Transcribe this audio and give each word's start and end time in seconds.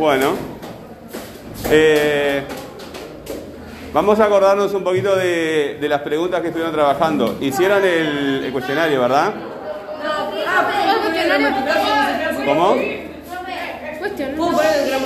Bueno. 0.00 0.32
Eh, 1.70 2.42
vamos 3.92 4.18
a 4.18 4.24
acordarnos 4.24 4.72
un 4.72 4.82
poquito 4.82 5.14
de, 5.14 5.76
las 5.82 6.00
preguntas 6.00 6.40
que 6.40 6.46
estuvieron 6.46 6.72
trabajando. 6.74 7.36
Hicieron 7.38 7.84
el, 7.84 8.48
cuestionario, 8.50 8.98
¿verdad? 9.02 9.34
¿Cómo? 12.46 12.76
¿Puedo 14.38 14.52
poner 14.52 14.72
el? 14.72 15.00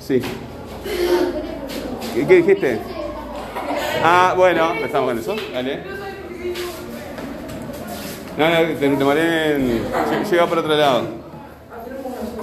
Sí. 0.00 0.22
¿Qué, 2.16 2.26
qué 2.26 2.34
dijiste? 2.34 2.80
Ah, 4.02 4.34
bueno, 4.36 4.72
empezamos 4.72 5.08
con 5.10 5.18
eso. 5.20 5.36
Dale. 5.54 5.84
No, 8.36 8.48
no, 8.48 8.56
te, 8.56 8.74
te 8.74 8.88
demoré 8.88 9.54
en... 9.54 9.84
lle- 9.84 10.28
Llega 10.28 10.46
por 10.48 10.58
otro 10.58 10.74
lado. 10.74 11.04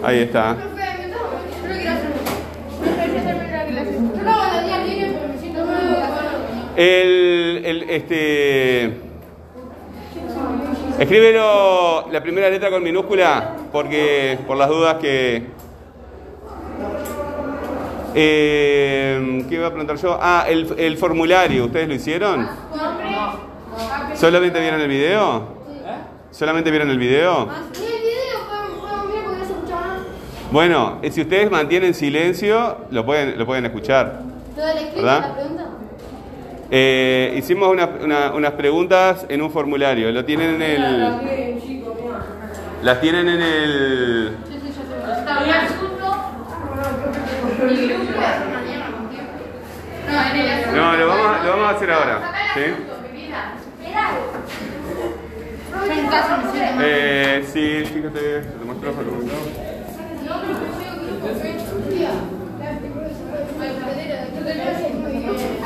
Ahí 0.02 0.20
está. 0.20 0.56
El, 6.76 7.62
el, 7.66 7.90
este... 7.90 8.86
Escríbelo 11.00 12.08
la 12.12 12.22
primera 12.22 12.50
letra 12.50 12.70
con 12.70 12.84
minúscula, 12.84 13.56
porque 13.72 14.38
por 14.48 14.58
las 14.58 14.70
dudas 14.70 14.96
que... 14.96 15.48
Eh, 18.18 19.46
¿Qué 19.50 19.56
iba 19.56 19.68
a 19.68 19.72
preguntar 19.72 19.98
yo? 19.98 20.18
Ah, 20.22 20.46
el, 20.48 20.74
el 20.78 20.98
formulario, 20.98 21.66
¿ustedes 21.66 21.88
lo 21.88 21.94
hicieron? 21.96 22.48
¿Solamente 24.14 24.60
vieron 24.60 24.80
el 24.80 24.88
video? 24.88 25.56
¿Solamente 26.32 26.72
vieron 26.72 26.90
el 26.90 26.98
video? 26.98 27.50
Bueno, 30.52 31.00
eh, 31.02 31.12
si 31.12 31.22
ustedes 31.22 31.52
mantienen 31.52 31.94
silencio, 31.94 32.78
lo 32.90 33.06
pueden, 33.06 33.38
lo 33.38 33.46
pueden 33.46 33.66
escuchar. 33.66 34.22
¿Verdad? 34.96 35.36
Eh, 36.78 37.34
hicimos 37.38 37.70
una- 37.70 37.86
una- 38.04 38.32
unas 38.34 38.52
preguntas 38.52 39.26
en 39.30 39.42
un 39.42 39.50
formulario. 39.50 40.12
Lo 40.12 40.26
tienen 40.26 40.56
en 40.56 40.62
el. 40.62 40.82
Las 42.84 43.00
tienen 43.00 43.30
en 43.30 43.42
el. 43.42 44.36
No, 50.76 50.94
lo 50.98 51.08
vamos, 51.08 51.28
a- 51.28 51.44
lo 51.46 51.50
vamos 51.52 51.66
a 51.66 51.70
hacer 51.78 51.92
ahora. 51.92 52.34
¿Sí? 52.56 52.62
Eh, 56.82 57.46
sí, 57.54 57.84
fíjate, 57.94 58.20
te 58.42 58.66
muestro 58.66 58.92
por 58.92 59.08
un 59.08 59.28
lado. 59.28 59.40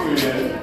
Muy 0.06 0.16
bien. 0.16 0.59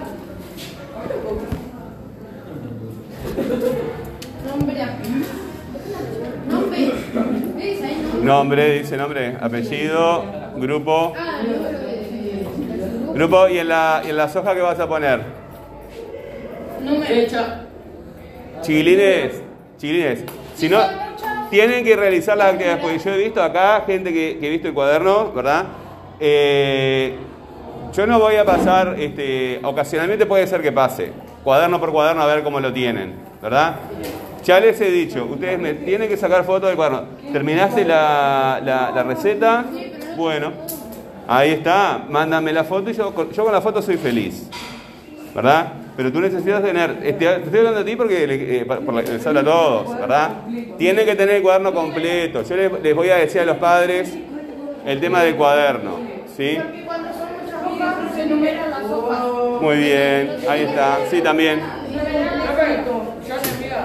Nombre, 8.27 8.81
dice 8.81 8.97
nombre, 8.97 9.37
apellido, 9.41 10.25
grupo. 10.57 11.13
Grupo 13.15 13.49
y 13.49 13.59
en 13.59 13.69
la, 13.69 14.03
y 14.05 14.11
en 14.11 14.17
la 14.17 14.29
soja 14.29 14.53
que 14.53 14.61
vas 14.61 14.81
a 14.81 14.89
poner. 14.89 15.21
Fecha. 17.07 17.61
Chiquilines, 18.63 19.43
chiquilines, 19.79 20.25
si 20.57 20.69
no, 20.69 20.81
tienen 21.51 21.85
que 21.85 21.95
realizar 21.95 22.37
las 22.37 22.55
actividades, 22.55 22.83
porque 22.83 22.99
yo 22.99 23.11
he 23.13 23.19
visto 23.19 23.41
acá 23.41 23.85
gente 23.87 24.13
que, 24.13 24.39
que 24.41 24.49
he 24.49 24.51
visto 24.51 24.67
el 24.67 24.75
cuaderno, 24.75 25.33
¿verdad? 25.33 25.67
Eh, 26.19 27.17
yo 27.93 28.07
no 28.09 28.19
voy 28.19 28.35
a 28.35 28.45
pasar, 28.45 28.97
este, 28.99 29.61
ocasionalmente 29.63 30.27
puede 30.27 30.49
ser 30.49 30.63
que 30.63 30.73
pase, 30.73 31.13
cuaderno 31.45 31.79
por 31.79 31.93
cuaderno 31.93 32.23
a 32.23 32.27
ver 32.27 32.43
cómo 32.43 32.59
lo 32.59 32.73
tienen, 32.73 33.15
¿verdad? 33.41 33.77
Ya 34.47 34.61
les 34.61 34.81
he 34.81 34.91
dicho, 34.91 35.25
ustedes 35.27 35.59
me 35.59 35.75
tienen 35.75 36.09
que 36.09 36.17
sacar 36.17 36.45
fotos 36.45 36.69
del 36.69 36.77
cuaderno. 36.77 37.03
¿Terminaste 37.33 37.85
la, 37.85 38.61
la- 38.65 38.93
la 38.93 39.03
receta? 39.03 39.65
Bueno, 40.17 40.53
ahí 41.27 41.51
está, 41.51 42.05
mándame 42.09 42.53
la 42.53 42.63
foto 42.63 42.89
y 42.91 42.95
yo, 42.95 43.13
con- 43.13 43.29
la 43.53 43.61
foto 43.61 43.83
soy 43.83 43.97
feliz. 43.97 44.49
¿verdad? 45.35 45.67
Pero 45.97 46.13
tú 46.13 46.21
necesitas 46.21 46.63
tener, 46.63 46.95
te 47.01 47.09
estoy 47.11 47.59
hablando 47.59 47.81
a 47.81 47.85
ti 47.85 47.97
porque 47.97 48.25
eh, 48.25 48.67
la- 48.67 49.03
les 49.03 49.27
habla 49.27 49.41
a 49.41 49.45
todos, 49.45 49.99
¿verdad? 49.99 50.31
Tienen 50.79 51.05
que 51.05 51.17
tener 51.17 51.35
el 51.37 51.43
cuaderno 51.43 51.75
completo. 51.75 52.43
Yo 52.43 52.57
les, 52.57 52.73
les 52.83 52.95
voy 52.95 53.11
a 53.11 53.17
decir 53.17 53.41
a 53.41 53.45
los 53.47 53.57
padres 53.57 54.15
el 54.87 55.01
tema 55.01 55.23
del 55.25 55.35
cuaderno, 55.35 55.99
¿sí? 56.37 56.57
Muy 59.61 59.77
bien, 59.77 60.37
ahí 60.49 60.63
está, 60.63 60.99
sí 61.11 61.21
también. 61.21 61.61
Perfecto. 62.47 63.03
Ya 63.27 63.37
le 63.37 63.49
envío. 63.51 63.77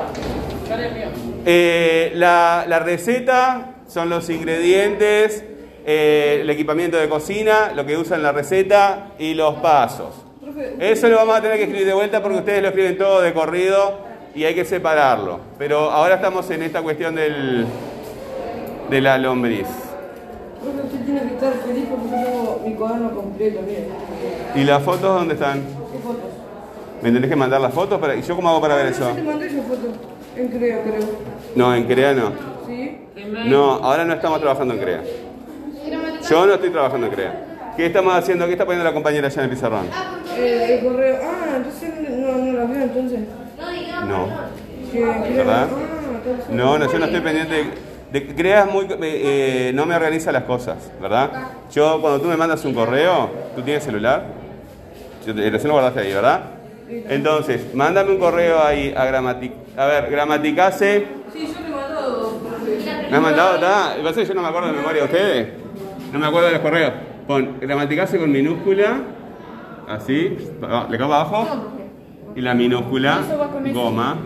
Ya 0.69 0.77
le 0.77 0.87
envío. 0.87 1.30
Eh, 1.45 2.11
la, 2.15 2.65
la 2.67 2.79
receta 2.79 3.75
son 3.87 4.09
los 4.09 4.29
ingredientes, 4.29 5.43
eh, 5.85 6.39
el 6.41 6.49
equipamiento 6.49 6.97
de 6.97 7.09
cocina, 7.09 7.71
lo 7.75 7.85
que 7.85 7.97
usa 7.97 8.15
en 8.15 8.23
la 8.23 8.31
receta 8.31 9.11
y 9.17 9.33
los 9.33 9.55
pasos. 9.55 10.13
Eso 10.79 11.09
lo 11.09 11.15
vamos 11.15 11.35
a 11.37 11.41
tener 11.41 11.57
que 11.57 11.63
escribir 11.63 11.87
de 11.87 11.93
vuelta 11.93 12.21
porque 12.21 12.37
ustedes 12.39 12.61
lo 12.61 12.69
escriben 12.69 12.97
todo 12.97 13.21
de 13.21 13.33
corrido 13.33 13.99
y 14.35 14.43
hay 14.43 14.53
que 14.53 14.65
separarlo. 14.65 15.39
Pero 15.57 15.89
ahora 15.91 16.15
estamos 16.15 16.49
en 16.51 16.63
esta 16.63 16.81
cuestión 16.81 17.15
del, 17.15 17.65
de 18.89 19.01
la 19.01 19.17
lombriz. 19.17 19.67
Profe, 20.61 20.85
usted 20.85 21.05
tiene 21.05 21.21
que 21.21 21.33
estar 21.35 21.53
feliz 21.65 21.85
porque 21.89 22.09
yo 22.09 22.23
tengo 22.23 22.61
mi 22.65 22.73
cuaderno 22.75 23.11
completo, 23.11 23.59
mire. 23.65 23.87
¿Y 24.55 24.63
las 24.63 24.83
fotos 24.83 25.01
dónde 25.01 25.33
están? 25.33 25.61
¿Qué 25.91 25.97
fotos? 25.99 26.29
¿Me 27.01 27.11
tenés 27.11 27.29
que 27.29 27.35
mandar 27.35 27.61
las 27.61 27.73
fotos? 27.73 27.99
Para... 27.99 28.15
¿Y 28.15 28.21
yo 28.21 28.35
cómo 28.35 28.49
hago 28.49 28.61
para 28.61 28.75
ver 28.75 28.87
eso? 28.87 29.09
Yo 29.09 29.15
te 29.15 29.23
mandé 29.23 29.47
esa 29.47 29.63
foto. 29.63 29.87
En 30.35 30.47
Creo, 30.47 30.81
creo. 30.83 31.09
No, 31.55 31.75
en 31.75 31.83
CREA 31.85 32.13
no. 32.13 32.31
¿Sí? 32.67 32.97
No, 33.45 33.73
ahora 33.73 34.05
no 34.05 34.13
estamos 34.13 34.39
trabajando 34.39 34.73
en 34.73 34.79
CREA. 34.79 35.01
Yo 36.29 36.45
no 36.45 36.53
estoy 36.53 36.69
trabajando 36.69 37.07
en 37.07 37.13
CREA. 37.13 37.45
¿Qué 37.75 37.85
estamos 37.87 38.13
haciendo? 38.13 38.45
¿Qué 38.45 38.53
está 38.53 38.65
poniendo 38.65 38.83
la 38.85 38.93
compañera 38.93 39.27
allá 39.27 39.41
en 39.43 39.49
el 39.49 39.55
pizarrón? 39.55 39.85
Eh, 40.37 40.77
el 40.79 40.85
correo. 40.87 41.17
Ah, 41.23 41.57
entonces 41.57 41.89
no, 42.09 42.37
no 42.37 42.53
la 42.53 42.65
veo 42.65 42.81
entonces. 42.83 43.19
No. 44.07 44.27
¿Verdad? 45.35 45.67
Ah, 45.69 46.51
No, 46.51 46.77
no, 46.77 46.91
yo 46.91 46.99
no 46.99 47.05
estoy 47.05 47.21
pendiente 47.21 47.55
de, 48.11 48.19
de 48.19 48.35
creas 48.35 48.69
muy, 48.71 48.85
eh, 48.85 48.89
eh, 49.01 49.71
no 49.73 49.85
me 49.85 49.95
organiza 49.95 50.31
las 50.31 50.43
cosas, 50.43 50.91
¿verdad? 51.01 51.29
Yo 51.73 51.99
cuando 52.01 52.19
tú 52.21 52.27
me 52.27 52.37
mandas 52.37 52.63
un 52.65 52.73
correo, 52.73 53.29
tú 53.55 53.61
tienes 53.61 53.83
celular, 53.83 54.25
Yo 55.25 55.33
recién 55.33 55.67
lo 55.67 55.73
guardaste 55.73 56.01
ahí, 56.01 56.13
¿verdad? 56.13 56.41
Entonces, 56.89 57.73
mándame 57.73 58.11
un 58.11 58.17
correo 58.19 58.61
ahí 58.61 58.93
a 58.95 59.05
gramatic, 59.05 59.53
a 59.77 59.85
ver, 59.85 60.11
gramaticase, 60.11 61.07
Sí, 61.33 61.47
yo 61.47 61.61
le 61.61 61.67
he 61.67 61.71
mandado. 61.71 62.39
¿me 63.09 63.15
has 63.15 63.21
mandado? 63.21 63.55
¿Está? 63.55 63.89
Lo 63.91 63.95
que 63.95 64.01
pasa 64.03 64.21
es 64.21 64.27
que 64.27 64.33
yo 64.33 64.35
no 64.35 64.41
me 64.41 64.47
acuerdo 64.49 64.67
de 64.67 64.73
memoria 64.73 65.01
de 65.01 65.05
ustedes, 65.05 65.47
no 66.11 66.19
me 66.19 66.27
acuerdo 66.27 66.47
de 66.47 66.53
los 66.53 66.61
correos. 66.61 66.93
Pon 67.27 67.57
gramaticase 67.61 68.17
con 68.19 68.31
minúscula, 68.31 68.97
así, 69.87 70.37
le 70.89 70.97
cago 70.97 71.13
abajo, 71.13 71.47
y 72.35 72.41
la 72.41 72.53
minúscula, 72.53 73.19
con 73.53 73.73
goma, 73.73 74.17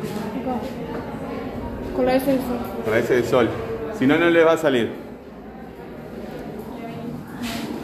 Con 1.96 2.06
la 2.06 2.16
S 2.16 2.26
del 2.26 2.40
sol. 2.40 2.58
Para 2.86 3.00
ese 3.00 3.14
del 3.16 3.26
sol. 3.26 3.50
Si 3.98 4.08
no, 4.08 4.18
no 4.18 4.30
le 4.30 4.44
va 4.44 4.54
a 4.54 4.58
salir. 4.58 4.90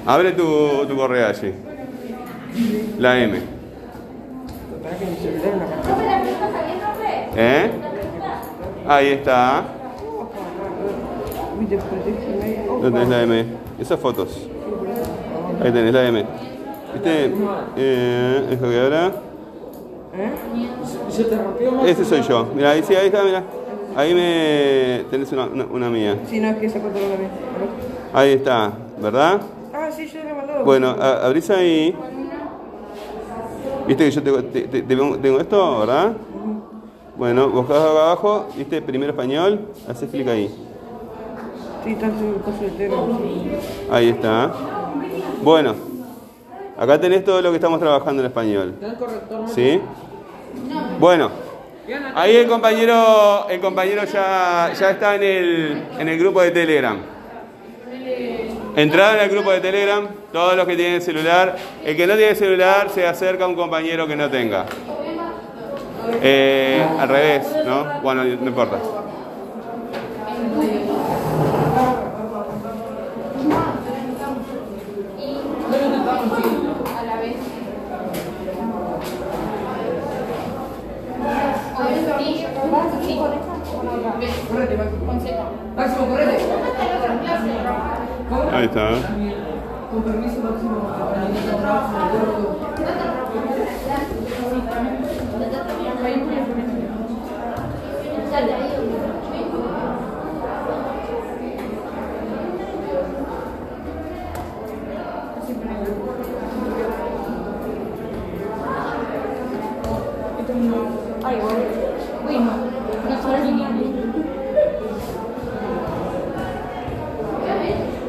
Abre 0.06 0.32
tu, 0.32 0.86
tu 0.88 0.96
correo 0.96 1.28
allí. 1.28 1.54
La 2.98 3.20
M. 3.20 3.40
Para 4.84 4.98
que 4.98 5.06
mi 5.06 5.16
celular 5.16 5.56
no 5.56 6.04
la 6.04 6.22
¿Eh? 7.36 7.72
Ahí 8.88 9.08
está. 9.08 9.64
¿Dónde 12.82 12.92
tenés 12.92 13.10
la 13.10 13.22
M? 13.24 13.46
Esas 13.80 14.00
fotos. 14.00 14.48
Ahí 15.64 15.72
tenés 15.72 15.94
la 15.94 16.08
M. 16.08 16.26
¿Viste? 16.94 17.32
Eh, 17.78 18.48
que. 18.52 19.12
¿Eh? 20.14 20.32
¿Se 21.10 21.24
te 21.24 21.38
rompió 21.38 21.72
más? 21.72 21.86
Ese 21.88 22.04
soy 22.06 22.22
yo. 22.22 22.48
Mira, 22.54 22.72
ahí 22.72 22.84
sí, 22.84 22.94
ahí 22.96 23.08
está, 23.08 23.24
mira. 23.24 23.44
Ahí 23.96 24.14
me 24.14 25.06
tenés 25.10 25.32
una, 25.32 25.46
una, 25.46 25.66
una 25.66 25.90
mía. 25.90 26.18
Sí, 26.30 26.40
no, 26.40 26.50
es 26.50 26.58
que 26.58 26.66
esa 26.66 26.80
foto 26.80 26.94
no 26.96 27.10
la 27.10 27.16
vi. 27.16 27.26
Ahí 28.14 28.34
está, 28.34 28.72
¿verdad? 29.00 29.42
Ah, 29.74 29.90
sí, 29.92 30.08
yo 30.08 30.20
he 30.20 30.34
mandado. 30.34 30.66
Bueno, 30.66 30.96
a- 31.00 31.26
abrís 31.26 31.50
ahí. 31.50 31.96
Viste 33.88 34.06
que 34.06 34.12
yo 34.12 34.24
tengo, 34.24 34.44
te- 34.44 34.62
te- 34.68 34.82
tengo- 34.84 35.18
tengo 35.18 35.40
esto, 35.40 35.80
¿verdad? 35.80 36.14
Bueno, 37.22 37.50
buscás 37.50 37.78
acá 37.78 37.92
abajo, 37.92 38.48
viste, 38.58 38.82
primero 38.82 39.12
español, 39.12 39.68
haces 39.88 40.10
clic 40.10 40.28
ahí. 40.28 40.48
Sí, 41.84 41.92
está 41.92 42.08
en 42.08 42.18
el 42.18 42.42
coso 42.42 42.64
de 42.64 42.70
Telegram. 42.72 43.20
Ahí 43.92 44.10
está. 44.10 44.52
Bueno, 45.44 45.76
acá 46.76 47.00
tenés 47.00 47.24
todo 47.24 47.40
lo 47.44 47.52
que 47.52 47.58
estamos 47.58 47.80
trabajando 47.80 48.24
en 48.24 48.26
español. 48.26 48.74
¿Te 48.80 48.88
da 48.88 48.94
el? 48.94 49.50
¿Sí? 49.54 49.80
Bueno, 51.00 51.30
ahí 52.16 52.38
el 52.38 52.48
compañero, 52.48 53.48
el 53.52 53.62
compañero 53.62 54.04
ya, 54.06 54.74
ya 54.74 54.90
está 54.90 55.14
en 55.14 55.22
el, 55.22 55.84
en 56.00 56.10
el 56.10 56.18
grupo 56.18 56.42
de 56.42 56.50
Telegram. 56.50 56.98
Entraron 58.76 59.20
al 59.20 59.30
grupo 59.30 59.52
de 59.52 59.60
Telegram, 59.60 60.08
todos 60.34 60.56
los 60.56 60.66
que 60.66 60.76
tienen 60.76 61.04
celular. 61.04 61.56
El 61.86 61.96
que 61.96 62.08
no 62.08 62.16
tiene 62.16 62.34
celular 62.34 62.90
se 62.90 63.06
acerca 63.06 63.46
a 63.46 63.48
un 63.48 63.56
compañero 63.56 64.08
que 64.08 64.16
no 64.16 64.28
tenga. 64.28 64.66
Eh, 66.22 66.86
al 67.00 67.10
revés, 67.10 67.48
¿no? 67.66 68.02
Bueno, 68.02 68.24
no 68.24 68.48
importa. 68.48 68.78
Ahí 88.54 88.66
está. 88.66 88.90
Con 89.92 90.04
permiso, 90.04 90.40
Máximo. 90.42 90.78
para 90.88 91.28
que 91.28 91.52
no 91.52 91.58
trabaje, 91.58 91.96
gordo. 92.14 92.60
Ay, 92.82 92.98
Uy, 94.52 94.62
no. 94.62 94.92
No 94.92 95.00
solo 96.02 96.08
línea. 96.08 96.42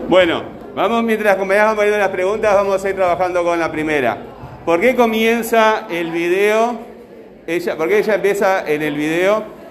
Bueno, 0.09 0.43
vamos 0.77 1.03
mientras 1.03 1.37
compañeros 1.37 1.77
van 1.77 1.91
las 1.91 2.09
preguntas, 2.11 2.55
vamos 2.55 2.85
a 2.85 2.89
ir 2.89 2.95
trabajando 2.95 3.43
con 3.43 3.59
la 3.59 3.73
primera. 3.73 4.19
¿Por 4.65 4.81
qué 4.81 4.95
comienza 4.95 5.89
el 5.91 6.13
video? 6.13 6.79
Ella, 7.49 7.77
¿Por 7.77 7.89
qué 7.89 7.99
ella 7.99 8.15
empieza 8.15 8.65
en 8.71 8.83
el 8.83 8.95
video? 8.95 9.62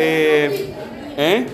Eh, 0.00 0.74
¿eh? 1.16 1.46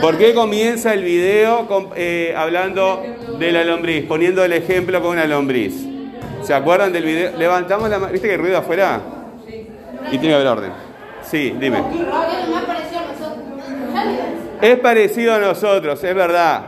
¿Por 0.00 0.16
qué 0.16 0.32
comienza 0.32 0.94
el 0.94 1.02
video 1.02 1.92
eh, 1.96 2.32
hablando 2.34 3.04
de 3.38 3.52
la 3.52 3.62
lombriz, 3.62 4.06
poniendo 4.06 4.42
el 4.42 4.54
ejemplo 4.54 5.02
con 5.02 5.10
una 5.10 5.26
lombriz? 5.26 5.74
¿Se 6.42 6.54
acuerdan 6.54 6.92
del 6.94 7.04
video? 7.04 7.36
Levantamos 7.36 7.90
la 7.90 7.98
mano. 7.98 8.12
¿Viste 8.12 8.28
que 8.28 8.38
ruido 8.38 8.56
afuera? 8.56 9.00
Y 10.06 10.18
tiene 10.18 10.28
que 10.28 10.34
haber 10.34 10.46
orden. 10.46 10.72
Sí, 11.22 11.54
dime. 11.60 11.82
Es 14.62 14.78
parecido 14.78 15.34
a 15.34 15.38
nosotros, 15.38 16.02
es 16.02 16.14
verdad. 16.14 16.62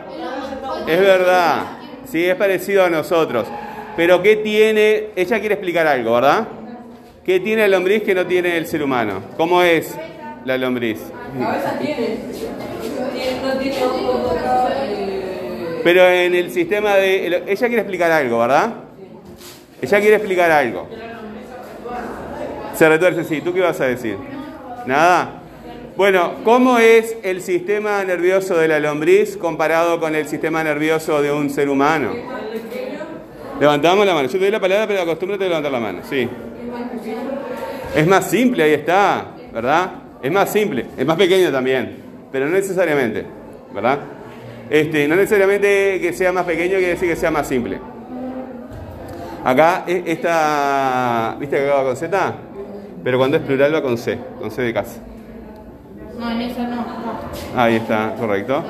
Es 0.86 1.00
verdad. 1.00 1.62
Sí, 2.04 2.26
es 2.26 2.34
parecido 2.34 2.84
a 2.84 2.90
nosotros. 2.90 3.46
Pero 3.96 4.22
¿qué 4.22 4.36
tiene? 4.36 5.08
Ella 5.16 5.40
quiere 5.40 5.54
explicar 5.54 5.86
algo, 5.86 6.12
¿verdad? 6.14 6.46
¿Qué 7.24 7.38
tiene 7.40 7.62
la 7.62 7.76
lombriz 7.76 8.02
que 8.02 8.14
no 8.14 8.26
tiene 8.26 8.56
el 8.56 8.66
ser 8.66 8.82
humano? 8.82 9.22
¿Cómo 9.36 9.62
es 9.62 9.94
la 10.46 10.56
lombriz? 10.56 10.98
Cabeza 11.38 11.78
tiene. 11.78 12.04
Eh, 13.14 13.40
Pero 15.84 16.08
en 16.08 16.34
el 16.34 16.50
sistema 16.50 16.96
de... 16.96 17.26
Ella 17.26 17.66
quiere 17.66 17.80
explicar 17.80 18.10
algo, 18.10 18.38
¿verdad? 18.38 18.72
Ella 19.82 20.00
quiere 20.00 20.16
explicar 20.16 20.50
algo. 20.50 20.88
Se 22.74 22.88
retuerce, 22.88 23.24
sí. 23.24 23.42
¿Tú 23.42 23.52
qué 23.52 23.60
vas 23.60 23.78
a 23.80 23.86
decir? 23.86 24.16
¿Nada? 24.86 25.42
Bueno, 25.96 26.36
¿cómo 26.44 26.78
es 26.78 27.16
el 27.22 27.42
sistema 27.42 28.02
nervioso 28.04 28.56
de 28.56 28.68
la 28.68 28.80
lombriz 28.80 29.36
comparado 29.36 30.00
con 30.00 30.14
el 30.14 30.26
sistema 30.26 30.64
nervioso 30.64 31.20
de 31.20 31.30
un 31.30 31.50
ser 31.50 31.68
humano? 31.68 32.12
Levantamos 33.60 34.06
la 34.06 34.14
mano. 34.14 34.26
Yo 34.28 34.32
te 34.32 34.38
doy 34.38 34.50
la 34.50 34.60
palabra, 34.60 34.86
pero 34.86 35.02
acostúmbrate 35.02 35.44
a 35.44 35.48
levantar 35.48 35.72
la 35.72 35.80
mano. 35.80 36.00
Sí. 36.08 36.26
Es 37.94 38.06
más 38.06 38.30
simple, 38.30 38.62
ahí 38.62 38.72
está, 38.74 39.26
¿verdad? 39.52 39.90
Es 40.22 40.30
más 40.30 40.50
simple. 40.50 40.86
Es 40.96 41.06
más 41.06 41.16
pequeño 41.16 41.50
también, 41.50 41.96
pero 42.30 42.46
no 42.46 42.52
necesariamente, 42.52 43.24
¿verdad? 43.74 43.98
Este, 44.68 45.08
no 45.08 45.16
necesariamente 45.16 45.98
que 46.00 46.12
sea 46.12 46.32
más 46.32 46.44
pequeño 46.44 46.76
quiere 46.76 46.90
decir 46.90 47.08
que 47.08 47.16
sea 47.16 47.30
más 47.30 47.48
simple. 47.48 47.78
Acá, 49.44 49.84
e- 49.86 50.04
esta, 50.06 51.36
¿viste 51.40 51.56
que 51.56 51.64
acá 51.64 51.74
va 51.78 51.84
con 51.84 51.96
Z? 51.96 52.34
Pero 53.02 53.18
cuando 53.18 53.38
es 53.38 53.42
plural 53.42 53.74
va 53.74 53.82
con 53.82 53.96
C, 53.96 54.18
con 54.38 54.50
C 54.50 54.62
de 54.62 54.72
casa. 54.72 55.00
No, 56.18 56.30
en 56.30 56.40
eso 56.42 56.62
no. 56.62 56.84
Ahí 57.56 57.76
está, 57.76 58.14
correcto. 58.18 58.62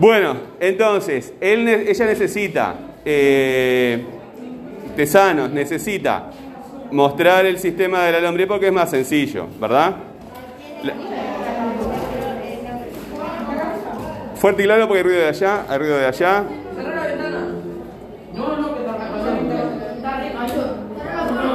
Bueno, 0.00 0.36
entonces, 0.60 1.34
él, 1.40 1.68
ella 1.68 2.06
necesita, 2.06 2.74
eh, 3.04 4.04
Tesanos 4.96 5.50
necesita 5.50 6.30
mostrar 6.90 7.44
el 7.46 7.58
sistema 7.58 8.04
de 8.04 8.12
la 8.12 8.20
lombriz 8.20 8.46
porque 8.46 8.68
es 8.68 8.72
más 8.72 8.90
sencillo, 8.90 9.46
¿verdad? 9.60 9.96
Fuerte 14.36 14.62
y 14.62 14.66
claro 14.66 14.86
porque 14.86 14.98
hay 14.98 15.04
ruido 15.04 15.20
de 15.20 15.28
allá, 15.28 15.64
hay 15.68 15.78
ruido 15.78 15.98
de 15.98 16.06
allá. 16.06 16.44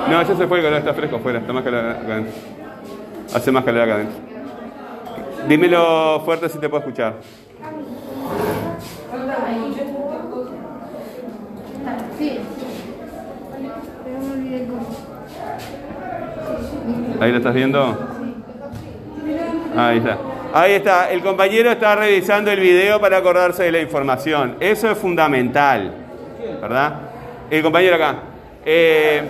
No, 0.10 0.22
ya 0.22 0.36
se 0.36 0.48
fue 0.48 0.58
el 0.58 0.64
calor, 0.64 0.80
está 0.80 0.94
fresco 0.94 1.16
afuera, 1.16 1.40
está 1.40 1.54
más 1.54 1.64
calor 1.64 1.86
acá 1.86 2.14
adentro. 2.14 2.34
Hace 3.34 3.52
más 3.52 3.64
calor 3.64 3.82
acá 3.84 3.94
adentro. 3.96 4.18
Dímelo 5.48 6.22
fuerte 6.26 6.50
si 6.50 6.60
te 6.60 6.68
puedo 6.68 6.82
escuchar. 6.82 7.16
Sí. 12.18 12.40
Pero 14.04 14.20
me 14.20 14.34
olvidé 14.34 14.68
cómo. 14.68 15.12
¿Ahí 17.22 17.32
lo 17.32 17.38
estás 17.38 17.54
viendo? 17.54 18.00
Ahí 19.78 20.00
está. 20.00 20.18
Ahí 20.56 20.72
está. 20.72 21.12
El 21.12 21.22
compañero 21.22 21.70
está 21.70 21.96
revisando 21.96 22.50
el 22.50 22.60
video 22.60 23.00
para 23.00 23.18
acordarse 23.18 23.62
de 23.62 23.72
la 23.72 23.80
información. 23.80 24.56
Eso 24.60 24.90
es 24.90 24.98
fundamental. 24.98 25.94
¿Verdad? 26.60 26.96
El 27.52 27.62
compañero 27.62 27.98
acá. 27.98 28.16
Eh, 28.66 29.22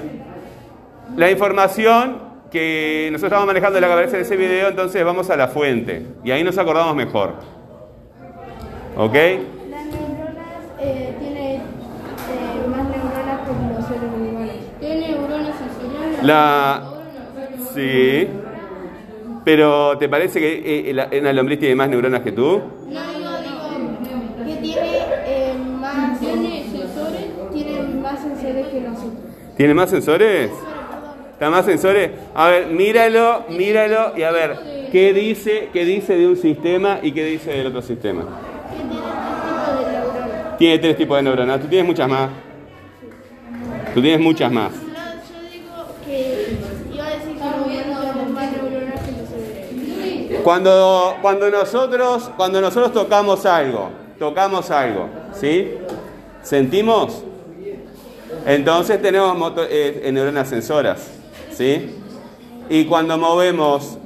la 1.17 1.29
información 1.31 2.17
que 2.49 3.09
nosotros 3.11 3.33
estamos 3.33 3.47
manejando 3.47 3.77
en 3.77 3.81
la 3.81 3.89
cabeza 3.89 4.15
de 4.15 4.23
ese 4.23 4.37
video, 4.37 4.69
entonces 4.69 5.03
vamos 5.03 5.29
a 5.29 5.35
la 5.35 5.49
fuente. 5.49 6.05
Y 6.23 6.31
ahí 6.31 6.45
nos 6.45 6.57
acordamos 6.57 6.95
mejor. 6.95 7.33
¿Ok? 8.95 9.13
Las 9.13 9.85
neuronas 9.85 10.77
tiene 10.77 11.61
más 12.69 12.85
neuronas 12.87 13.41
que 13.45 13.73
los 13.75 13.85
seres 13.85 14.09
humanos. 14.15 14.55
Tiene 14.79 15.09
neuronas 15.09 15.55
sensoriales. 15.57 16.23
La... 16.23 16.90
Sí. 17.73 18.27
Pero 19.43 19.97
¿te 19.97 20.07
parece 20.09 20.39
que 20.39 20.89
eh, 20.89 20.93
la- 20.93 21.09
una 21.19 21.33
lombriz 21.33 21.59
tiene 21.59 21.75
más 21.75 21.89
neuronas 21.89 22.21
que 22.21 22.31
tú? 22.31 22.61
No, 22.87 22.89
digo, 22.89 23.29
digo, 23.41 24.45
que 24.45 24.55
tiene 24.61 24.97
eh, 25.25 25.53
más. 25.79 26.19
Tiene 26.19 26.63
sensores. 26.71 27.25
Tiene 27.53 27.81
más 28.01 28.19
sensores 28.21 28.67
que 28.67 28.81
nosotros. 28.81 29.13
¿Tiene 29.57 29.73
más 29.73 29.89
sensores? 29.89 30.51
¿Está 31.33 31.49
más 31.49 31.65
sensores? 31.65 32.11
A 32.35 32.47
ver, 32.49 32.67
míralo, 32.67 33.45
míralo 33.49 34.13
y 34.15 34.21
a 34.21 34.31
ver, 34.31 34.89
¿qué 34.91 35.11
dice, 35.11 35.69
qué 35.73 35.85
dice 35.85 36.15
de 36.15 36.27
un 36.27 36.37
sistema 36.37 36.99
y 37.01 37.11
qué 37.13 37.25
dice 37.25 37.49
del 37.51 37.67
otro 37.67 37.81
sistema? 37.81 38.25
Tiene 40.59 40.77
tres 40.77 40.95
tipos 40.97 41.17
de 41.17 41.23
neuronas, 41.23 41.59
tú 41.59 41.67
tienes 41.67 41.87
muchas 41.87 42.07
más. 42.07 42.29
Tú 43.95 44.01
tienes 44.01 44.19
muchas 44.21 44.51
más. 44.51 44.71
No, 44.71 44.77
yo 44.77 45.49
digo 45.51 45.87
que 46.05 46.55
iba 46.93 47.07
a 47.07 47.09
decir 47.09 47.33
que 47.33 47.43
los 47.43 47.65
humanos 47.65 48.01
tenemos 48.13 48.29
más 48.31 48.51
neuronas 48.51 49.01
que 49.01 49.11
los 49.11 49.29
seres 49.29 50.30
Cuando, 50.43 51.17
cuando, 51.21 51.49
nosotros, 51.49 52.31
cuando 52.35 52.61
nosotros 52.61 52.93
tocamos 52.93 53.45
algo, 53.45 53.89
tocamos 54.17 54.71
algo, 54.71 55.09
¿sí? 55.33 55.75
¿Sentimos? 56.41 57.23
Entonces 58.45 59.01
tenemos 59.01 59.53
eh, 59.69 60.09
neuronas 60.11 60.49
sensoras, 60.49 61.07
¿sí? 61.51 61.97
Y 62.69 62.85
cuando 62.85 63.17
movemos 63.17 63.97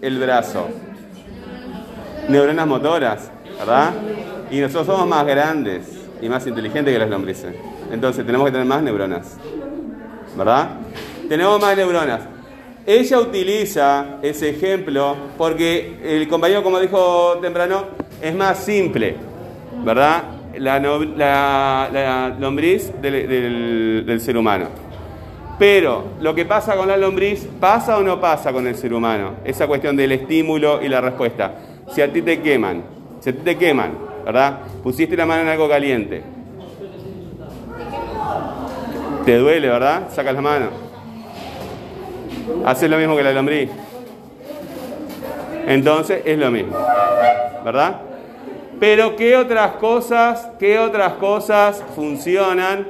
el 0.00 0.18
brazo, 0.18 0.66
neuronas 2.28 2.66
motoras, 2.66 3.30
¿verdad? 3.58 3.92
Y 4.50 4.58
nosotros 4.58 4.86
somos 4.86 5.06
más 5.06 5.26
grandes 5.26 5.86
y 6.20 6.28
más 6.28 6.46
inteligentes 6.46 6.92
que 6.92 6.98
las 6.98 7.10
lombrices. 7.10 7.54
Entonces 7.92 8.24
tenemos 8.24 8.46
que 8.46 8.52
tener 8.52 8.66
más 8.66 8.82
neuronas, 8.82 9.36
¿verdad? 10.36 10.70
Tenemos 11.28 11.60
más 11.60 11.76
neuronas. 11.76 12.33
Ella 12.86 13.18
utiliza 13.18 14.18
ese 14.20 14.50
ejemplo 14.50 15.16
porque 15.38 15.96
el 16.04 16.28
compañero, 16.28 16.62
como 16.62 16.78
dijo 16.78 17.38
temprano, 17.40 17.84
es 18.20 18.34
más 18.34 18.58
simple, 18.58 19.16
¿verdad? 19.82 20.24
La, 20.58 22.36
lombriz 22.38 22.92
del, 23.00 24.20
ser 24.20 24.36
humano. 24.36 24.66
Pero 25.58 26.04
lo 26.20 26.34
que 26.34 26.44
pasa 26.44 26.76
con 26.76 26.88
la 26.88 26.98
lombriz, 26.98 27.48
¿pasa 27.58 27.96
o 27.96 28.02
no 28.02 28.20
pasa 28.20 28.52
con 28.52 28.66
el 28.66 28.74
ser 28.74 28.92
humano? 28.92 29.36
Esa 29.44 29.66
cuestión 29.66 29.96
del 29.96 30.12
estímulo 30.12 30.82
y 30.82 30.88
la 30.88 31.00
respuesta. 31.00 31.54
Si 31.90 32.02
a 32.02 32.12
ti 32.12 32.20
te 32.20 32.40
queman, 32.40 32.82
Se 33.20 33.32
te 33.32 33.56
queman, 33.56 33.92
¿verdad? 34.26 34.58
Pusiste 34.82 35.16
la 35.16 35.24
mano 35.24 35.42
en 35.42 35.48
algo 35.48 35.66
caliente. 35.66 36.22
Te 39.24 39.38
duele, 39.38 39.68
¿verdad? 39.68 40.10
Sacas 40.10 40.34
la 40.34 40.42
mano. 40.42 40.83
Haces 42.64 42.90
lo 42.90 42.96
mismo 42.98 43.16
que 43.16 43.22
la 43.22 43.32
lombriz. 43.32 43.70
Entonces 45.66 46.22
es 46.24 46.38
lo 46.38 46.50
mismo. 46.50 46.76
¿Verdad? 47.64 48.00
Pero 48.78 49.16
¿qué 49.16 49.36
otras 49.36 49.72
cosas, 49.76 50.48
qué 50.58 50.78
otras 50.78 51.14
cosas 51.14 51.82
funcionan 51.94 52.86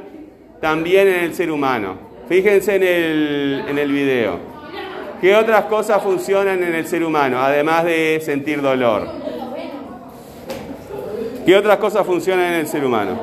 también 0.61 1.09
en 1.09 1.25
el 1.25 1.35
ser 1.35 1.51
humano? 1.51 1.97
Fíjense 2.29 2.77
en 2.77 2.83
el, 2.83 3.65
en 3.69 3.79
el 3.79 3.93
video. 3.93 4.55
¿Qué 5.21 5.35
otras 5.35 5.67
cosas 5.67 6.03
funcionan 6.03 6.63
en 6.63 6.75
el 6.75 6.87
ser 6.87 7.05
humano, 7.05 7.39
además 7.41 7.85
de 7.85 8.21
sentir 8.23 8.61
dolor? 8.61 9.07
¿Qué 11.47 11.57
otras 11.57 11.77
cosas 11.77 12.07
funcionan 12.07 12.47
en 12.47 12.61
el 12.61 12.67
ser 12.67 12.85
humano? 12.85 13.21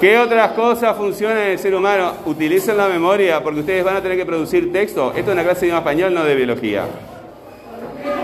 ¿Qué 0.00 0.18
otras 0.18 0.52
cosas 0.52 0.96
funcionan 0.96 1.38
en 1.38 1.50
el 1.52 1.58
ser 1.58 1.74
humano? 1.74 2.12
Utilicen 2.26 2.76
la 2.76 2.88
memoria 2.88 3.42
porque 3.42 3.60
ustedes 3.60 3.84
van 3.84 3.96
a 3.96 4.00
tener 4.02 4.16
que 4.18 4.26
producir 4.26 4.72
texto. 4.72 5.12
Esto 5.14 5.30
es 5.30 5.34
una 5.34 5.42
clase 5.44 5.60
de 5.60 5.66
idioma 5.66 5.78
español, 5.80 6.14
no 6.14 6.24
de 6.24 6.34
biología. 6.34 6.84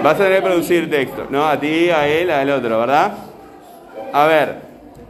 Vas 0.02 0.14
a 0.14 0.18
tener 0.18 0.36
que 0.38 0.42
producir 0.46 0.90
texto. 0.90 1.26
No, 1.30 1.46
a 1.46 1.58
ti, 1.58 1.90
a 1.90 2.06
él, 2.06 2.30
al 2.30 2.50
otro, 2.50 2.78
¿verdad? 2.80 3.12
A 4.12 4.26
ver, 4.26 4.56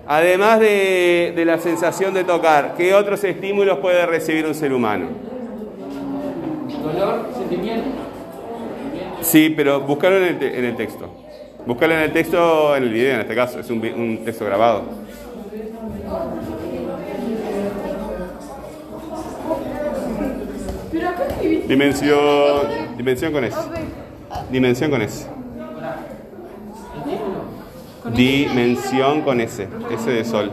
además 0.07 0.61
de, 0.61 1.33
de 1.35 1.45
la 1.45 1.59
sensación 1.59 2.13
de 2.15 2.25
tocar, 2.25 2.75
¿qué 2.77 2.95
otros 2.95 3.23
estímulos 3.25 3.79
puede 3.79 4.05
recibir 4.07 4.47
un 4.47 4.55
ser 4.55 4.73
humano? 4.73 5.07
Dolor, 6.85 7.27
sentimiento. 7.37 7.89
Sí, 9.23 9.53
pero 9.57 9.81
buscarlo 9.81 10.19
en 10.19 10.25
el, 10.25 10.39
te- 10.39 10.59
en 10.59 10.65
el 10.65 10.77
texto. 10.77 11.09
Buscarlo 11.67 11.95
en 11.95 12.01
el 12.03 12.13
texto, 12.13 12.75
en 12.77 12.83
el 12.85 12.89
video 12.93 13.15
en 13.15 13.21
este 13.21 13.35
caso, 13.35 13.61
es 13.61 13.71
un, 13.71 14.23
texto 14.25 14.45
grabado. 14.47 14.83
Dimensión, 21.69 22.17
dimensión 22.97 23.33
con 23.33 23.45
S. 23.45 23.57
Dimensión 24.51 24.91
con 24.91 25.03
S. 25.03 25.27
Dimensión 28.15 29.21
con 29.23 29.41
S. 29.41 29.69
S 29.93 30.11
de 30.11 30.25
sol. 30.25 30.51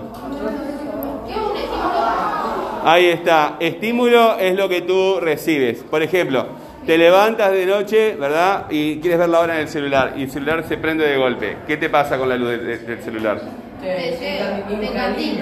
Ahí 2.86 3.08
está. 3.08 3.58
Estímulo 3.60 4.38
es 4.38 4.56
lo 4.56 4.70
que 4.70 4.82
tú 4.82 5.20
recibes. 5.20 5.80
Por 5.80 6.04
ejemplo, 6.04 6.46
te 6.86 6.98
levantas 6.98 7.52
de 7.52 7.66
noche, 7.66 8.16
¿verdad? 8.16 8.66
Y 8.70 9.00
quieres 9.00 9.20
ver 9.20 9.30
la 9.30 9.40
hora 9.40 9.56
en 9.56 9.62
el 9.62 9.68
celular. 9.70 10.14
Y 10.16 10.24
el 10.24 10.32
celular 10.32 10.64
se 10.68 10.78
prende 10.78 11.06
de 11.08 11.18
golpe. 11.18 11.58
¿Qué 11.68 11.78
te 11.78 11.90
pasa 11.90 12.18
con 12.18 12.30
la 12.30 12.36
luz 12.38 12.50
de- 12.52 12.58
de- 12.60 12.78
del 12.78 13.02
celular? 13.04 13.42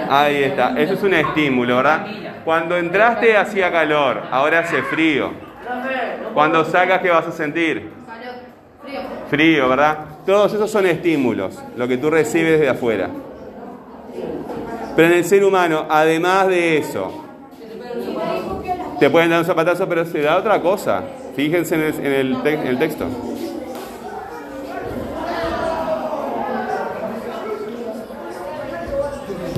Ahí 0.07 0.43
está. 0.43 0.73
Eso 0.77 0.93
es 0.93 1.03
un 1.03 1.13
estímulo, 1.13 1.77
¿verdad? 1.77 2.07
Cuando 2.43 2.77
entraste 2.77 3.35
hacía 3.37 3.71
calor, 3.71 4.23
ahora 4.31 4.59
hace 4.59 4.83
frío. 4.83 5.31
Cuando 6.33 6.63
sacas, 6.65 7.01
¿qué 7.01 7.09
vas 7.09 7.27
a 7.27 7.31
sentir? 7.31 7.89
Frío, 9.29 9.67
¿verdad? 9.69 9.97
Todos 10.25 10.53
esos 10.53 10.69
son 10.69 10.85
estímulos, 10.85 11.63
lo 11.75 11.87
que 11.87 11.97
tú 11.97 12.09
recibes 12.09 12.59
de 12.59 12.69
afuera. 12.69 13.09
Pero 14.95 15.07
en 15.07 15.13
el 15.15 15.25
ser 15.25 15.43
humano, 15.43 15.85
además 15.89 16.47
de 16.47 16.77
eso, 16.77 17.11
te 18.99 19.09
pueden 19.09 19.29
dar 19.31 19.39
un 19.39 19.45
zapatazo, 19.45 19.89
pero 19.89 20.05
se 20.05 20.21
da 20.21 20.37
otra 20.37 20.61
cosa. 20.61 21.03
Fíjense 21.35 21.75
en 21.75 21.81
el, 21.81 21.93
en 22.05 22.13
el 22.13 22.43
te- 22.43 22.53
en 22.53 22.67
el 22.67 22.79
texto. 22.79 23.05
¿Pudiste 23.07 23.55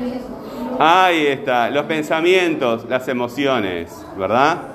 y 0.01 0.12
eso. 0.13 0.27
Ahí 0.80 1.27
está, 1.27 1.70
los 1.70 1.86
pensamientos, 1.86 2.86
las 2.89 3.08
emociones, 3.08 4.03
¿verdad? 4.18 4.71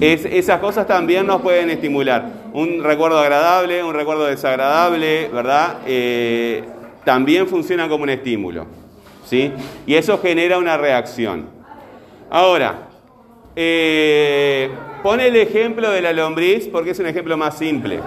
Es- 0.00 0.24
esas 0.24 0.60
cosas 0.60 0.86
también 0.86 1.26
nos 1.26 1.42
pueden 1.42 1.68
estimular. 1.70 2.24
Un 2.54 2.82
recuerdo 2.82 3.18
agradable, 3.18 3.84
un 3.84 3.94
recuerdo 3.94 4.24
desagradable, 4.26 5.28
¿verdad? 5.28 5.78
Eh, 5.86 6.64
también 7.04 7.46
funcionan 7.46 7.88
como 7.88 8.04
un 8.04 8.10
estímulo, 8.10 8.66
¿sí? 9.26 9.52
Y 9.86 9.94
eso 9.94 10.18
genera 10.18 10.56
una 10.58 10.76
reacción. 10.78 11.46
Ahora, 12.30 12.88
eh, 13.56 14.70
pone 15.02 15.26
el 15.26 15.36
ejemplo 15.36 15.90
de 15.90 16.00
la 16.00 16.12
lombriz 16.12 16.68
porque 16.68 16.90
es 16.90 16.98
un 16.98 17.06
ejemplo 17.06 17.36
más 17.36 17.58
simple. 17.58 18.00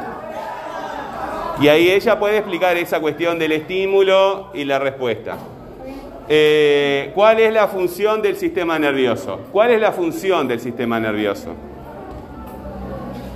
Y 1.62 1.68
ahí 1.68 1.92
ella 1.92 2.18
puede 2.18 2.38
explicar 2.38 2.76
esa 2.78 3.00
cuestión 3.00 3.38
del 3.38 3.52
estímulo 3.52 4.50
y 4.56 4.64
la 4.64 4.80
respuesta. 4.80 5.38
Eh, 6.28 7.12
¿Cuál 7.14 7.40
es 7.40 7.54
la 7.54 7.68
función 7.68 8.22
del 8.22 8.36
sistema 8.38 8.80
nervioso? 8.80 9.40
¿Cuál 9.52 9.72
es 9.72 9.82
la 9.82 9.92
función 9.92 10.48
del 10.48 10.60
sistema 10.60 11.00
nervioso? 11.00 11.54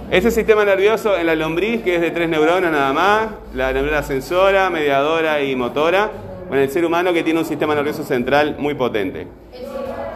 Ese 0.10 0.32
sistema 0.32 0.64
nervioso 0.64 1.18
en 1.18 1.26
la 1.28 1.36
lombriz, 1.36 1.84
que 1.84 1.96
es 1.96 2.02
de 2.02 2.12
tres 2.12 2.30
neuronas 2.30 2.72
nada 2.72 2.94
más, 2.94 3.28
la 3.54 3.74
neurona 3.74 4.02
sensora, 4.04 4.70
mediadora 4.70 5.42
y 5.42 5.54
motora, 5.54 6.10
o 6.50 6.54
en 6.54 6.62
el 6.62 6.70
ser 6.70 6.86
humano 6.86 7.12
que 7.12 7.24
tiene 7.24 7.40
un 7.42 7.46
sistema 7.46 7.76
nervioso 7.76 8.04
central 8.04 8.56
muy 8.58 8.74
potente. 8.74 9.28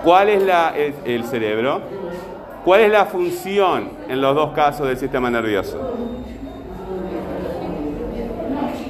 ¿Cuál 0.01 0.29
es 0.29 0.43
la, 0.43 0.74
el, 0.77 0.93
el 1.03 1.25
cerebro? 1.25 1.81
¿Cuál 2.63 2.81
es 2.81 2.91
la 2.91 3.05
función 3.05 3.89
en 4.07 4.21
los 4.21 4.33
dos 4.33 4.53
casos 4.53 4.88
del 4.88 4.98
sistema 4.98 5.29
nervioso? 5.29 5.77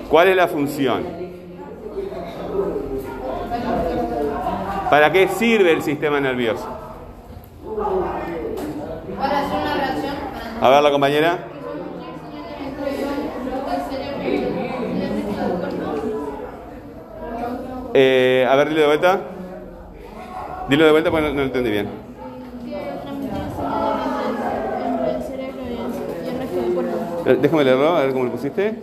¿Cuál 0.08 0.28
es 0.28 0.36
la 0.36 0.48
función? 0.48 1.04
¿Para 4.90 5.12
qué 5.12 5.28
sirve 5.30 5.72
el 5.72 5.82
sistema 5.82 6.20
nervioso? 6.20 6.68
Para 9.18 9.40
hacer 9.40 9.62
una 9.62 9.74
reacción, 9.76 10.16
para 10.34 10.51
A 10.62 10.70
ver, 10.70 10.84
la 10.84 10.92
compañera. 10.92 11.40
Eh, 17.96 18.48
a 18.48 18.56
ver, 18.56 18.70
dilo 18.70 18.82
de 18.82 18.88
vuelta. 18.88 19.22
Dilo 20.70 20.86
de 20.86 20.92
vuelta 20.92 21.10
porque 21.10 21.28
no, 21.30 21.34
lo 21.34 21.42
entendí 21.42 21.72
bien. 21.72 21.88
Eh, 27.26 27.38
Déjame 27.42 27.64
leerlo, 27.64 27.98
a 27.98 28.02
ver 28.04 28.14
cómo 28.14 28.26
lo 28.26 28.32
pusiste. 28.32 28.76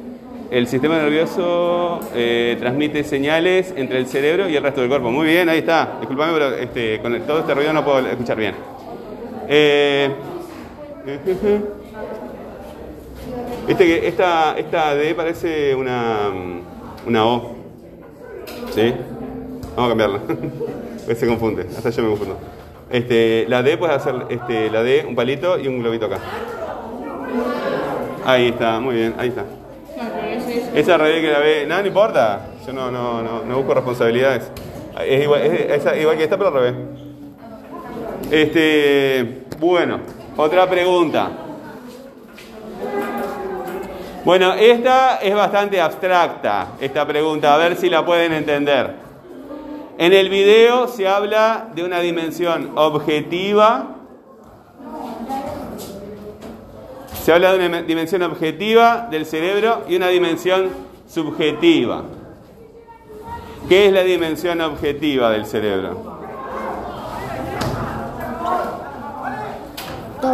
El 0.51 0.67
sistema 0.67 0.97
nervioso 0.97 2.01
eh, 2.13 2.57
transmite 2.59 3.05
señales 3.05 3.73
entre 3.77 3.99
el 3.99 4.09
cerebro 4.09 4.49
y 4.49 4.57
el 4.57 4.63
resto 4.65 4.81
del 4.81 4.89
cuerpo. 4.89 5.13
Muy 5.13 5.29
bien, 5.29 5.49
ahí 5.49 5.59
está. 5.59 5.99
Disculpame, 6.01 6.33
pero 6.33 6.55
este, 6.57 7.01
con 7.01 7.21
todo 7.21 7.39
este 7.39 7.55
ruido 7.55 7.73
no 7.73 7.85
puedo 7.85 8.01
escuchar 8.01 8.37
bien. 8.37 8.57
Eh, 9.49 10.11
Viste 13.67 13.87
que 13.87 14.09
esta, 14.09 14.59
esta 14.59 14.95
D 14.95 15.15
parece 15.15 15.75
una, 15.75 16.31
una 17.07 17.27
O. 17.27 17.57
¿Sí? 18.75 18.95
Vamos 19.75 19.87
a 19.87 19.89
cambiarla. 19.89 20.21
Se 21.15 21.27
confunde, 21.27 21.63
hasta 21.63 21.89
yo 21.89 22.03
me 22.03 22.11
confundo. 22.11 22.37
Este, 22.91 23.47
la 23.49 23.63
D 23.63 23.79
puedes 23.79 23.97
hacer 23.97 24.27
este, 24.29 24.71
la 24.71 24.83
D, 24.83 25.07
un 25.09 25.15
palito 25.15 25.59
y 25.59 25.67
un 25.67 25.81
globito 25.81 26.07
acá. 26.07 26.19
Ahí 28.27 28.49
está, 28.49 28.79
muy 28.79 28.97
bien, 28.97 29.15
ahí 29.19 29.29
está. 29.29 29.45
Esa 30.75 30.99
revés 30.99 31.23
que 31.23 31.33
la 31.33 31.39
B, 31.39 31.67
nada, 31.67 31.81
no 31.81 31.89
importa. 31.89 32.41
Yo 32.67 32.73
no, 32.75 32.91
no, 32.91 33.23
no, 33.23 33.45
no 33.45 33.57
busco 33.57 33.73
responsabilidades. 33.73 34.51
Es 35.07 35.23
igual, 35.23 35.41
es, 35.41 35.87
es 35.87 36.01
igual 36.01 36.19
que 36.19 36.25
esta, 36.25 36.37
pero 36.37 36.49
al 36.49 36.55
revés. 36.55 36.75
Este, 38.31 39.45
bueno, 39.59 40.01
otra 40.39 40.71
pregunta. 40.71 41.31
Bueno, 44.25 44.55
esta 44.55 45.17
es 45.17 45.35
bastante 45.35 45.81
abstracta, 45.81 46.69
esta 46.81 47.07
pregunta, 47.07 47.55
a 47.55 47.57
ver 47.57 47.77
si 47.77 47.91
la 47.91 48.07
pueden 48.07 48.33
entender. 48.33 48.95
En 49.99 50.13
el 50.13 50.29
video 50.29 50.87
se 50.87 51.09
habla 51.09 51.69
de 51.75 51.83
una 51.83 51.99
dimensión 52.01 52.71
objetiva. 52.77 53.97
Se 57.25 57.33
habla 57.33 57.57
de 57.57 57.67
una 57.67 57.83
dimensión 57.83 58.23
objetiva 58.23 59.09
del 59.11 59.27
cerebro 59.27 59.85
y 59.89 59.97
una 59.97 60.09
dimensión 60.09 60.69
subjetiva. 61.09 62.05
¿Qué 63.69 63.87
es 63.87 63.93
la 63.93 64.03
dimensión 64.03 64.61
objetiva 64.61 65.31
del 65.31 65.47
cerebro? 65.47 66.18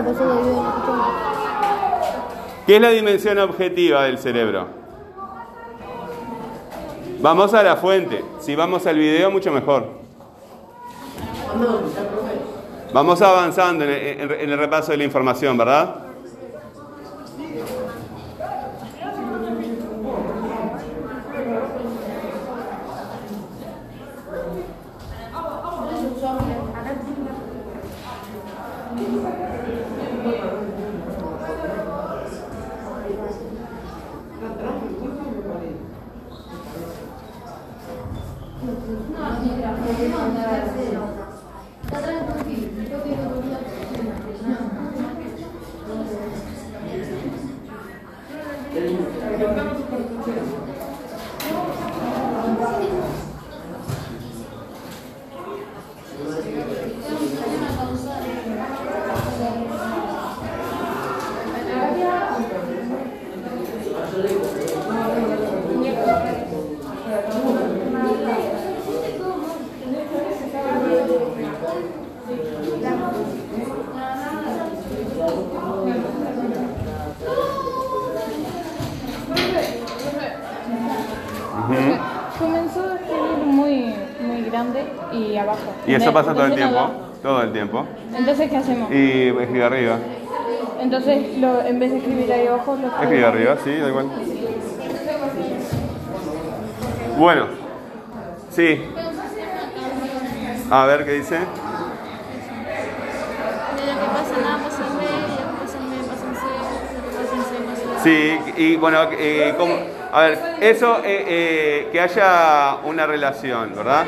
Video, 0.02 0.14
no. 0.24 1.14
¿Qué 2.66 2.76
es 2.76 2.82
la 2.82 2.90
dimensión 2.90 3.38
objetiva 3.38 4.04
del 4.04 4.18
cerebro? 4.18 4.66
Vamos 7.20 7.54
a 7.54 7.62
la 7.62 7.76
fuente. 7.76 8.24
Si 8.40 8.56
vamos 8.56 8.86
al 8.86 8.98
video, 8.98 9.30
mucho 9.30 9.52
mejor. 9.52 9.88
Vamos 12.92 13.22
avanzando 13.22 13.84
en 13.84 13.90
el, 13.90 14.30
en 14.32 14.50
el 14.50 14.58
repaso 14.58 14.92
de 14.92 14.98
la 14.98 15.04
información, 15.04 15.56
¿verdad? 15.56 16.04
Ujú. 81.64 81.98
Comenzó 82.38 82.80
a 82.80 82.94
escribir 82.96 83.46
muy, 83.46 83.94
muy 84.20 84.42
grande 84.42 84.84
y 85.12 85.36
abajo. 85.36 85.72
Y 85.94 85.96
eso 85.96 86.12
pasa 86.12 86.34
todo 86.34 86.46
el 86.46 86.54
tiempo. 86.56 86.90
Todo 87.22 87.42
el 87.42 87.52
tiempo. 87.52 87.86
Entonces, 88.16 88.50
¿qué 88.50 88.56
hacemos? 88.56 88.90
Y 88.90 89.28
escribe 89.28 89.64
arriba. 89.64 89.98
Entonces, 90.80 91.38
lo, 91.38 91.62
en 91.62 91.78
vez 91.78 91.92
de 91.92 91.98
escribir 91.98 92.32
ahí 92.32 92.46
abajo, 92.48 92.76
lo 92.82 92.88
Escribe 92.88 93.24
arriba, 93.24 93.56
sí, 93.62 93.76
da 93.76 93.88
igual. 93.88 94.06
Bueno. 97.16 97.46
Sí. 98.50 98.84
A 100.68 100.86
ver 100.86 101.04
qué 101.04 101.12
dice. 101.12 101.38
Sí, 108.02 108.38
y 108.56 108.76
bueno, 108.76 108.98
eh, 109.12 109.54
¿cómo? 109.56 109.76
a 110.12 110.20
ver, 110.20 110.38
eso, 110.60 110.98
eh, 110.98 111.24
eh, 111.26 111.88
que 111.90 112.00
haya 112.00 112.78
una 112.84 113.06
relación, 113.06 113.74
¿verdad? 113.74 114.04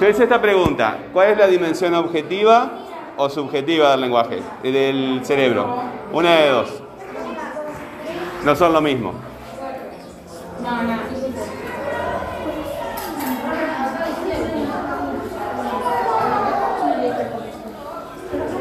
Yo 0.00 0.06
esta 0.06 0.40
pregunta, 0.40 0.96
¿cuál 1.12 1.32
es 1.32 1.36
la 1.36 1.46
dimensión 1.46 1.92
objetiva 1.94 2.70
o 3.18 3.28
subjetiva 3.28 3.90
del 3.90 4.00
lenguaje, 4.00 4.40
del 4.62 5.20
cerebro? 5.24 5.82
Una 6.10 6.36
de 6.36 6.48
dos. 6.48 6.82
No 8.42 8.56
son 8.56 8.72
lo 8.72 8.80
mismo. 8.80 9.12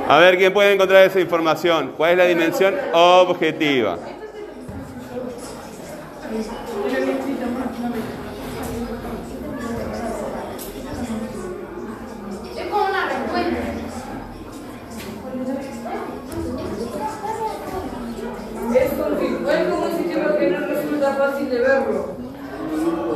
A 0.10 0.18
ver 0.18 0.38
quién 0.38 0.52
puede 0.52 0.74
encontrar 0.74 1.06
esa 1.06 1.22
información. 1.22 1.94
¿Cuál 1.96 2.12
es 2.12 2.18
la 2.18 2.26
dimensión 2.26 2.76
objetiva? 2.92 3.98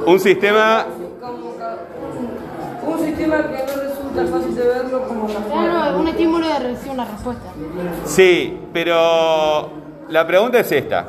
Un 0.05 0.19
sistema, 0.19 0.85
un 2.85 2.99
sistema 2.99 3.37
que 3.47 3.57
no 3.65 3.81
resulta 3.81 4.25
fácil 4.37 4.55
de 4.55 4.63
verlo 4.63 5.07
como 5.07 5.27
la 5.27 5.39
Claro, 5.39 5.99
un 5.99 6.07
estímulo 6.07 6.47
de 6.47 6.59
recibe 6.59 6.91
una 6.93 7.05
respuesta. 7.05 7.49
sí, 8.05 8.59
pero 8.73 9.69
la 10.09 10.27
pregunta 10.27 10.59
es 10.59 10.71
esta. 10.71 11.07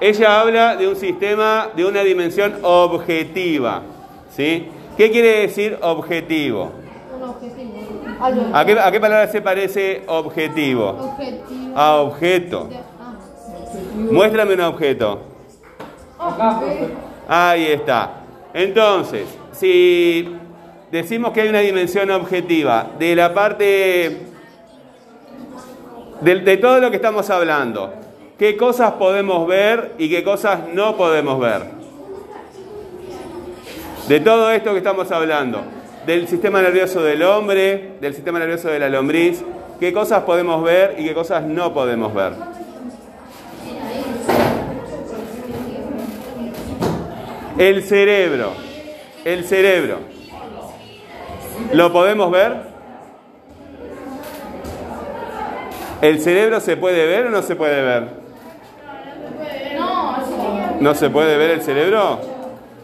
Ella 0.00 0.40
habla 0.40 0.76
de 0.76 0.88
un 0.88 0.96
sistema 0.96 1.68
de 1.74 1.84
una 1.84 2.00
dimensión 2.02 2.54
objetiva, 2.62 3.82
¿sí? 4.30 4.68
¿Qué 4.96 5.10
quiere 5.10 5.40
decir 5.40 5.78
objetivo? 5.82 6.70
Un 7.14 7.28
objetivo. 7.28 7.76
¿A 8.54 8.64
qué, 8.64 8.78
a 8.80 8.90
qué 8.90 9.00
palabra 9.00 9.28
se 9.28 9.42
parece 9.42 10.02
objetivo? 10.06 10.88
Objetivo. 10.88 11.78
A 11.78 11.96
objeto. 11.96 12.68
Ah. 13.00 13.14
Muéstrame 14.10 14.54
un 14.54 14.60
objeto. 14.62 15.20
Ahí 17.28 17.66
está. 17.66 18.22
Entonces, 18.54 19.26
si 19.52 20.36
decimos 20.90 21.32
que 21.32 21.42
hay 21.42 21.48
una 21.48 21.60
dimensión 21.60 22.10
objetiva 22.10 22.90
de 22.98 23.16
la 23.16 23.34
parte 23.34 24.16
de, 26.20 26.40
de 26.40 26.56
todo 26.56 26.80
lo 26.80 26.90
que 26.90 26.96
estamos 26.96 27.28
hablando, 27.30 27.92
¿qué 28.38 28.56
cosas 28.56 28.92
podemos 28.92 29.46
ver 29.46 29.92
y 29.98 30.08
qué 30.08 30.22
cosas 30.22 30.60
no 30.72 30.96
podemos 30.96 31.40
ver? 31.40 31.62
De 34.08 34.20
todo 34.20 34.50
esto 34.52 34.70
que 34.70 34.78
estamos 34.78 35.10
hablando, 35.10 35.62
del 36.06 36.28
sistema 36.28 36.62
nervioso 36.62 37.02
del 37.02 37.24
hombre, 37.24 37.94
del 38.00 38.14
sistema 38.14 38.38
nervioso 38.38 38.68
de 38.68 38.78
la 38.78 38.88
lombriz, 38.88 39.42
¿qué 39.80 39.92
cosas 39.92 40.22
podemos 40.22 40.62
ver 40.62 40.94
y 40.96 41.04
qué 41.04 41.12
cosas 41.12 41.42
no 41.42 41.74
podemos 41.74 42.14
ver? 42.14 42.55
El 47.58 47.82
cerebro. 47.82 48.52
El 49.24 49.44
cerebro. 49.44 50.00
¿Lo 51.72 51.90
podemos 51.90 52.30
ver? 52.30 52.52
¿El 56.02 56.20
cerebro 56.20 56.60
se 56.60 56.76
puede 56.76 57.06
ver 57.06 57.26
o 57.26 57.30
no 57.30 57.40
se 57.40 57.56
puede 57.56 57.82
ver? 57.82 58.08
¿No 60.80 60.94
se 60.94 61.08
puede 61.08 61.38
ver 61.38 61.50
el 61.52 61.62
cerebro? 61.62 62.20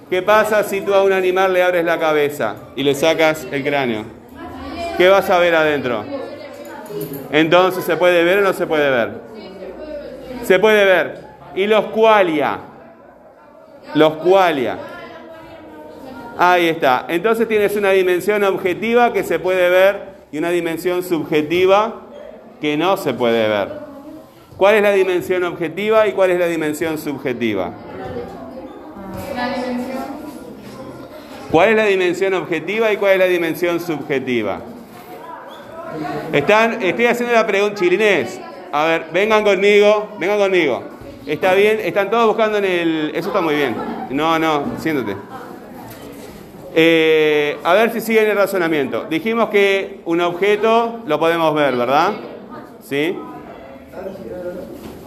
¿Qué 0.09 0.23
pasa 0.23 0.65
si 0.65 0.81
tú 0.81 0.95
a 0.95 1.03
un 1.03 1.13
animal 1.13 1.53
le 1.53 1.63
abres 1.63 1.85
la 1.85 1.99
cabeza 1.99 2.57
y 2.75 2.83
le 2.83 2.95
sacas 2.95 3.47
el 3.53 3.63
cráneo? 3.63 4.05
¿Qué 4.97 5.09
vas 5.09 5.29
a 5.29 5.39
ver 5.39 5.55
adentro? 5.55 6.05
Entonces, 7.31 7.85
¿se 7.85 7.97
puede 7.97 8.25
ver 8.25 8.39
o 8.39 8.43
no 8.43 8.55
se 8.55 8.67
puede 8.67 8.91
ver? 8.91 9.11
Se 10.45 10.59
puede 10.59 10.85
ver. 10.87 11.19
¿Y 11.55 11.67
los 11.67 11.87
qualia? 11.87 12.72
Los 13.95 14.15
qualia. 14.15 14.79
Ahí 16.39 16.69
está. 16.69 17.07
Entonces 17.09 17.47
tienes 17.47 17.77
una 17.77 17.91
dimensión 17.91 18.43
objetiva 18.45 19.13
que 19.13 19.23
se 19.23 19.39
puede 19.39 19.69
ver 19.69 20.13
y 20.33 20.39
una 20.39 20.51
dimensión 20.51 21.03
subjetiva 21.03 22.01
que 22.61 22.77
no 22.77 22.97
se 22.97 23.13
puede 23.13 23.49
ver. 23.49 23.69
¿Cuál 24.57 24.77
es 24.77 24.83
la 24.83 24.93
dimensión 24.93 25.45
objetiva 25.45 26.07
y 26.07 26.13
cuál 26.13 26.31
es 26.31 26.39
la 26.39 26.47
dimensión 26.47 26.99
subjetiva? 26.99 27.73
¿Cuál 31.51 31.69
es 31.69 31.77
la 31.77 31.85
dimensión 31.85 32.35
objetiva 32.35 32.93
y 32.93 32.97
cuál 32.97 33.13
es 33.13 33.19
la 33.19 33.27
dimensión 33.27 33.81
subjetiva? 33.81 34.61
Están, 36.33 36.83
estoy 36.83 37.07
haciendo 37.07 37.35
la 37.35 37.47
pregunta, 37.47 37.81
chilinés. 37.81 38.41
A 38.73 38.85
ver, 38.87 39.07
vengan 39.13 39.45
conmigo, 39.45 40.09
vengan 40.19 40.39
conmigo. 40.39 40.83
Está 41.27 41.55
bien, 41.55 41.79
están 41.81 42.11
todos 42.11 42.27
buscando 42.27 42.59
en 42.59 42.65
el... 42.65 43.13
Eso 43.15 43.29
está 43.29 43.41
muy 43.41 43.55
bien. 43.55 43.77
No, 44.11 44.39
no, 44.39 44.65
siéntate. 44.79 45.17
Eh, 46.75 47.59
a 47.63 47.75
ver 47.75 47.93
si 47.93 48.01
siguen 48.01 48.29
el 48.29 48.37
razonamiento. 48.37 49.05
Dijimos 49.09 49.49
que 49.51 50.01
un 50.05 50.21
objeto 50.21 51.01
lo 51.07 51.21
podemos 51.21 51.55
ver, 51.55 51.77
¿verdad? 51.77 52.13
¿Sí? 52.83 53.17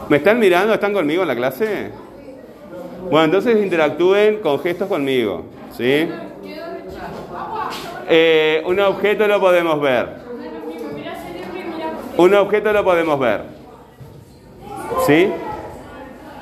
¿Me 0.07 0.17
están 0.17 0.39
mirando? 0.39 0.73
¿Están 0.73 0.93
conmigo 0.93 1.23
en 1.23 1.27
la 1.27 1.35
clase? 1.35 1.91
Bueno, 3.09 3.25
entonces 3.25 3.57
interactúen 3.61 4.37
con 4.39 4.59
gestos 4.59 4.87
conmigo, 4.87 5.45
¿sí? 5.75 6.07
Eh, 8.07 8.63
un 8.65 8.79
objeto 8.79 9.27
lo 9.27 9.39
podemos 9.39 9.81
ver. 9.81 10.07
Un 12.17 12.33
objeto 12.35 12.71
lo 12.71 12.83
podemos 12.83 13.19
ver. 13.19 13.41
¿Sí? 15.05 15.29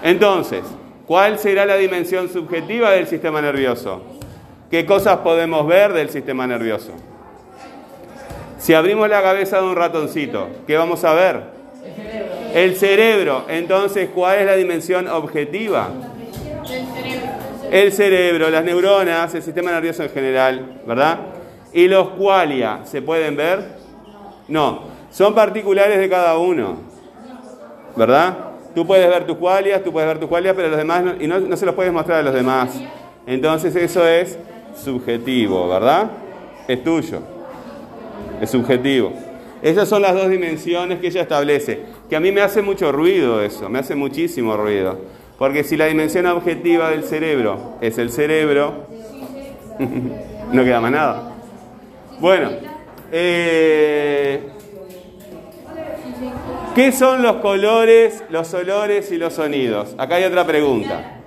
Entonces, 0.03 0.63
¿cuál 1.07 1.39
será 1.39 1.65
la 1.65 1.77
dimensión 1.77 2.27
subjetiva 2.27 2.91
del 2.91 3.07
sistema 3.07 3.41
nervioso? 3.41 4.03
¿Qué 4.69 4.85
cosas 4.85 5.19
podemos 5.19 5.65
ver 5.65 5.93
del 5.93 6.09
sistema 6.09 6.45
nervioso? 6.45 6.91
Si 8.57 8.73
abrimos 8.73 9.07
la 9.07 9.21
cabeza 9.21 9.61
de 9.61 9.67
un 9.67 9.75
ratoncito, 9.77 10.49
¿qué 10.67 10.75
vamos 10.75 11.05
a 11.05 11.13
ver? 11.13 11.41
El 12.53 12.75
cerebro. 12.75 13.45
Entonces, 13.47 14.09
¿cuál 14.13 14.39
es 14.39 14.45
la 14.45 14.55
dimensión 14.55 15.07
objetiva? 15.07 15.89
El 17.71 17.93
cerebro, 17.93 18.49
las 18.49 18.63
neuronas, 18.63 19.33
el 19.33 19.41
sistema 19.41 19.71
nervioso 19.71 20.03
en 20.03 20.09
general, 20.09 20.81
¿verdad? 20.85 21.19
¿Y 21.71 21.87
los 21.87 22.09
qualia 22.09 22.81
se 22.83 23.01
pueden 23.01 23.37
ver? 23.37 23.63
No, 24.49 24.83
son 25.11 25.33
particulares 25.33 25.97
de 25.97 26.09
cada 26.09 26.37
uno, 26.37 26.77
¿verdad? 27.95 28.52
Tú 28.75 28.85
puedes 28.87 29.07
ver 29.07 29.25
tus 29.25 29.37
qualias, 29.37 29.83
tú 29.83 29.91
puedes 29.91 30.07
ver 30.07 30.19
tus 30.19 30.29
qualias, 30.29 30.55
pero 30.55 30.69
los 30.69 30.77
demás 30.77 31.03
no, 31.03 31.13
y 31.19 31.27
no, 31.27 31.39
no 31.39 31.57
se 31.57 31.65
los 31.65 31.75
puedes 31.75 31.93
mostrar 31.93 32.19
a 32.19 32.23
los 32.23 32.33
demás. 32.33 32.79
Entonces 33.27 33.75
eso 33.75 34.05
es 34.05 34.37
subjetivo, 34.75 35.69
¿verdad? 35.69 36.09
Es 36.67 36.83
tuyo, 36.83 37.19
es 38.41 38.49
subjetivo. 38.49 39.13
Esas 39.61 39.87
son 39.87 40.01
las 40.01 40.13
dos 40.13 40.29
dimensiones 40.29 40.99
que 40.99 41.07
ella 41.07 41.21
establece, 41.21 41.83
que 42.09 42.15
a 42.15 42.19
mí 42.19 42.31
me 42.31 42.41
hace 42.41 42.61
mucho 42.61 42.91
ruido 42.91 43.41
eso, 43.41 43.69
me 43.69 43.79
hace 43.79 43.95
muchísimo 43.95 44.57
ruido. 44.57 44.97
Porque 45.37 45.63
si 45.63 45.77
la 45.77 45.85
dimensión 45.85 46.25
objetiva 46.25 46.89
del 46.89 47.03
cerebro 47.03 47.75
es 47.79 47.97
el 47.97 48.09
cerebro, 48.09 48.87
no 50.51 50.63
queda 50.63 50.81
más 50.81 50.91
nada. 50.91 51.31
Bueno, 52.19 52.49
eh, 53.11 54.52
¿qué 56.75 56.91
son 56.91 57.21
los 57.21 57.37
colores, 57.37 58.23
los 58.29 58.53
olores 58.53 59.11
y 59.11 59.17
los 59.17 59.33
sonidos? 59.33 59.95
Acá 59.97 60.15
hay 60.15 60.23
otra 60.25 60.45
pregunta. 60.45 61.19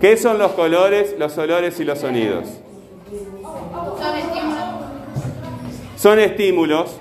¿Qué 0.00 0.16
son 0.16 0.38
los 0.38 0.52
colores, 0.52 1.14
los 1.18 1.36
olores 1.38 1.78
y 1.80 1.84
los 1.84 1.98
sonidos? 1.98 2.46
Son 4.00 4.16
estímulos. 4.18 4.64
Son 5.96 6.18
estímulos, 6.18 6.96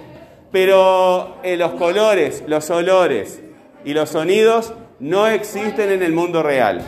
pero 0.52 1.38
eh, 1.44 1.58
los 1.58 1.72
colores, 1.72 2.44
los 2.48 2.70
olores 2.70 3.42
y 3.84 3.94
los 3.94 4.10
sonidos 4.10 4.74
no 5.00 5.26
existen 5.28 5.90
en 5.92 6.04
el 6.04 6.14
mundo 6.14 6.44
real. 6.44 6.86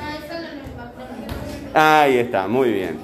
Ah. 1.74 2.02
Ahí 2.04 2.18
está, 2.20 2.48
muy 2.48 2.72
bien. 2.72 3.00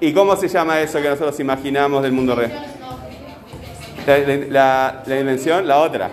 ¿Y 0.00 0.12
cómo 0.12 0.34
se 0.34 0.48
llama 0.48 0.80
eso 0.80 1.00
que 1.00 1.08
nosotros 1.08 1.38
imaginamos 1.38 2.02
del 2.02 2.10
mundo 2.10 2.34
real? 2.34 2.66
La, 4.04 4.18
la- 4.18 5.02
la 5.06 5.14
dimensión, 5.14 5.68
la 5.68 5.78
otra. 5.78 6.10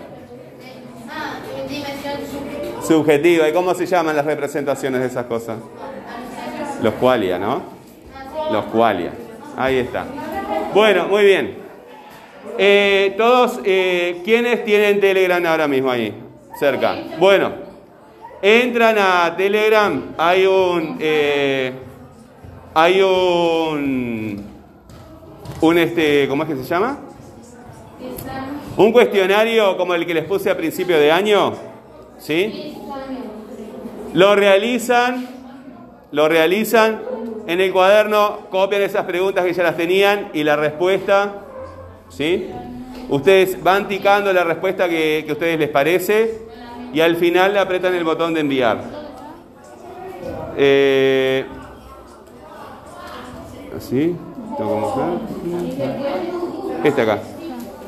Subjetiva. 2.89 3.47
¿Y 3.47 3.53
cómo 3.53 3.75
se 3.75 3.85
llaman 3.85 4.15
las 4.15 4.25
representaciones 4.25 4.99
de 5.01 5.05
esas 5.05 5.25
cosas? 5.25 5.59
Los 6.81 6.95
qualia, 6.95 7.37
¿no? 7.37 7.61
Los 8.51 8.65
qualia. 8.65 9.11
Ahí 9.55 9.77
está. 9.77 10.05
Bueno, 10.73 11.07
muy 11.07 11.23
bien. 11.23 11.55
Eh, 12.57 13.13
todos, 13.15 13.59
eh, 13.63 14.21
¿quiénes 14.25 14.65
tienen 14.65 14.99
Telegram 14.99 15.45
ahora 15.45 15.67
mismo 15.67 15.91
ahí? 15.91 16.15
Cerca. 16.59 16.95
Bueno, 17.19 17.51
entran 18.41 18.97
a 18.97 19.35
Telegram. 19.37 20.15
Hay 20.17 20.47
un, 20.47 20.97
eh, 20.99 21.71
hay 22.73 23.01
un, 23.03 24.43
un 25.61 25.77
este, 25.77 26.27
¿cómo 26.27 26.41
es 26.41 26.49
que 26.49 26.55
se 26.55 26.63
llama? 26.63 26.97
Un 28.77 28.91
cuestionario 28.91 29.77
como 29.77 29.93
el 29.93 30.07
que 30.07 30.15
les 30.15 30.25
puse 30.25 30.49
a 30.49 30.57
principio 30.57 30.97
de 30.97 31.11
año, 31.11 31.68
¿sí? 32.19 32.77
Lo 34.13 34.35
realizan, 34.35 35.27
lo 36.11 36.27
realizan 36.27 37.01
en 37.47 37.61
el 37.61 37.71
cuaderno, 37.71 38.47
copian 38.49 38.81
esas 38.81 39.05
preguntas 39.05 39.45
que 39.45 39.53
ya 39.53 39.63
las 39.63 39.77
tenían 39.77 40.29
y 40.33 40.43
la 40.43 40.55
respuesta, 40.55 41.33
¿sí? 42.09 42.49
Ustedes 43.09 43.61
van 43.63 43.87
ticando 43.87 44.31
la 44.31 44.43
respuesta 44.43 44.87
que, 44.87 45.23
que 45.25 45.31
a 45.31 45.33
ustedes 45.33 45.59
les 45.59 45.69
parece 45.69 46.41
y 46.93 47.01
al 47.01 47.15
final 47.15 47.53
le 47.53 47.59
apretan 47.59 47.93
el 47.95 48.03
botón 48.03 48.33
de 48.33 48.41
enviar. 48.41 48.83
Eh, 50.57 51.45
¿Así? 53.75 54.15
Este 56.83 57.01
acá. 57.01 57.19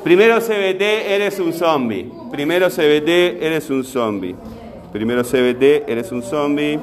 Primero 0.03 0.39
CBT, 0.39 0.81
eres 0.81 1.39
un 1.39 1.53
zombie. 1.53 2.11
Primero 2.31 2.69
CBT, 2.69 3.41
eres 3.41 3.69
un 3.69 3.83
zombie. 3.83 4.35
Primero 4.91 5.23
CBT, 5.23 5.87
eres 5.87 6.11
un 6.11 6.23
zombie. 6.23 6.79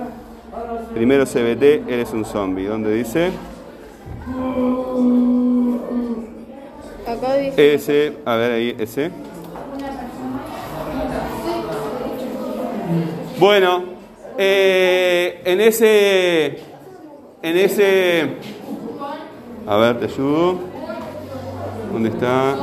Primero 0.94 1.24
CBT, 1.26 1.88
eres 1.88 2.12
un 2.12 2.24
zombie. 2.24 2.66
¿Dónde 2.66 2.94
dice? 2.94 3.30
Acá 7.06 7.34
dice. 7.34 7.74
Ese, 7.74 8.12
a 8.24 8.36
ver 8.36 8.52
ahí, 8.52 8.76
ese. 8.78 9.10
Bueno, 13.40 13.84
eh, 14.38 15.42
en 15.44 15.60
ese, 15.60 16.58
en 17.42 17.56
ese, 17.56 18.28
a 19.66 19.76
ver, 19.76 19.98
te 19.98 20.04
ayudo. 20.06 20.58
¿Dónde 21.92 22.10
está? 22.10 22.56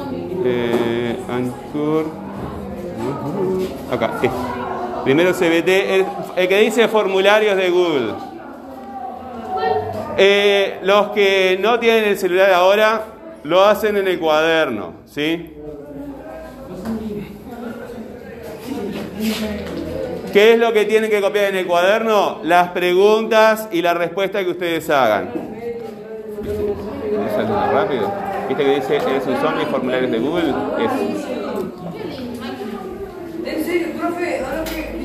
Eh, 0.47 1.17
Anchor. 1.27 2.05
Acá, 3.91 4.11
este. 4.15 4.29
Primero 5.03 5.33
CBT, 5.33 5.67
el, 5.67 6.05
el 6.35 6.47
que 6.47 6.59
dice 6.59 6.87
formularios 6.87 7.57
de 7.57 7.69
Google. 7.71 8.13
Eh, 10.17 10.79
los 10.83 11.09
que 11.09 11.57
no 11.59 11.79
tienen 11.79 12.05
el 12.05 12.17
celular 12.17 12.51
ahora 12.53 13.05
lo 13.43 13.63
hacen 13.65 13.97
en 13.97 14.07
el 14.07 14.19
cuaderno, 14.19 14.93
¿sí? 15.05 15.51
¿Qué 20.31 20.53
es 20.53 20.59
lo 20.59 20.73
que 20.73 20.85
tienen 20.85 21.09
que 21.09 21.21
copiar 21.21 21.45
en 21.45 21.55
el 21.55 21.65
cuaderno? 21.65 22.39
Las 22.43 22.69
preguntas 22.69 23.67
y 23.71 23.81
la 23.81 23.93
respuesta 23.93 24.43
que 24.43 24.51
ustedes 24.51 24.89
hagan. 24.89 25.29
¿Eso 26.43 27.41
es 27.41 27.49
más 27.49 27.73
rápido? 27.73 28.34
¿Viste 28.47 28.63
que 28.63 28.75
dice 28.75 28.95
eres 28.97 29.25
un 29.25 29.37
zombie 29.37 29.65
formularios 29.65 30.11
de 30.11 30.19
Google? 30.19 30.53
Es-. 30.79 31.45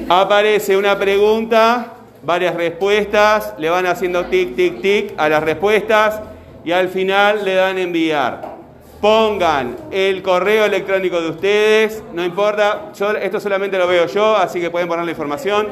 Aparece 0.08 0.76
una 0.76 0.98
pregunta, 0.98 1.94
varias 2.22 2.54
respuestas, 2.54 3.54
le 3.58 3.70
van 3.70 3.86
haciendo 3.86 4.26
tic, 4.26 4.56
tic, 4.56 4.80
tic 4.82 5.14
a 5.16 5.28
las 5.28 5.42
respuestas 5.42 6.20
y 6.64 6.72
al 6.72 6.88
final 6.88 7.44
le 7.44 7.54
dan 7.54 7.78
enviar. 7.78 8.58
Pongan 9.00 9.76
el 9.90 10.20
correo 10.22 10.66
electrónico 10.66 11.22
de 11.22 11.30
ustedes, 11.30 12.02
no 12.12 12.22
importa, 12.22 12.92
yo 12.98 13.12
esto 13.12 13.40
solamente 13.40 13.78
lo 13.78 13.86
veo 13.86 14.06
yo, 14.06 14.36
así 14.36 14.60
que 14.60 14.68
pueden 14.68 14.88
poner 14.88 15.06
la 15.06 15.12
información 15.12 15.68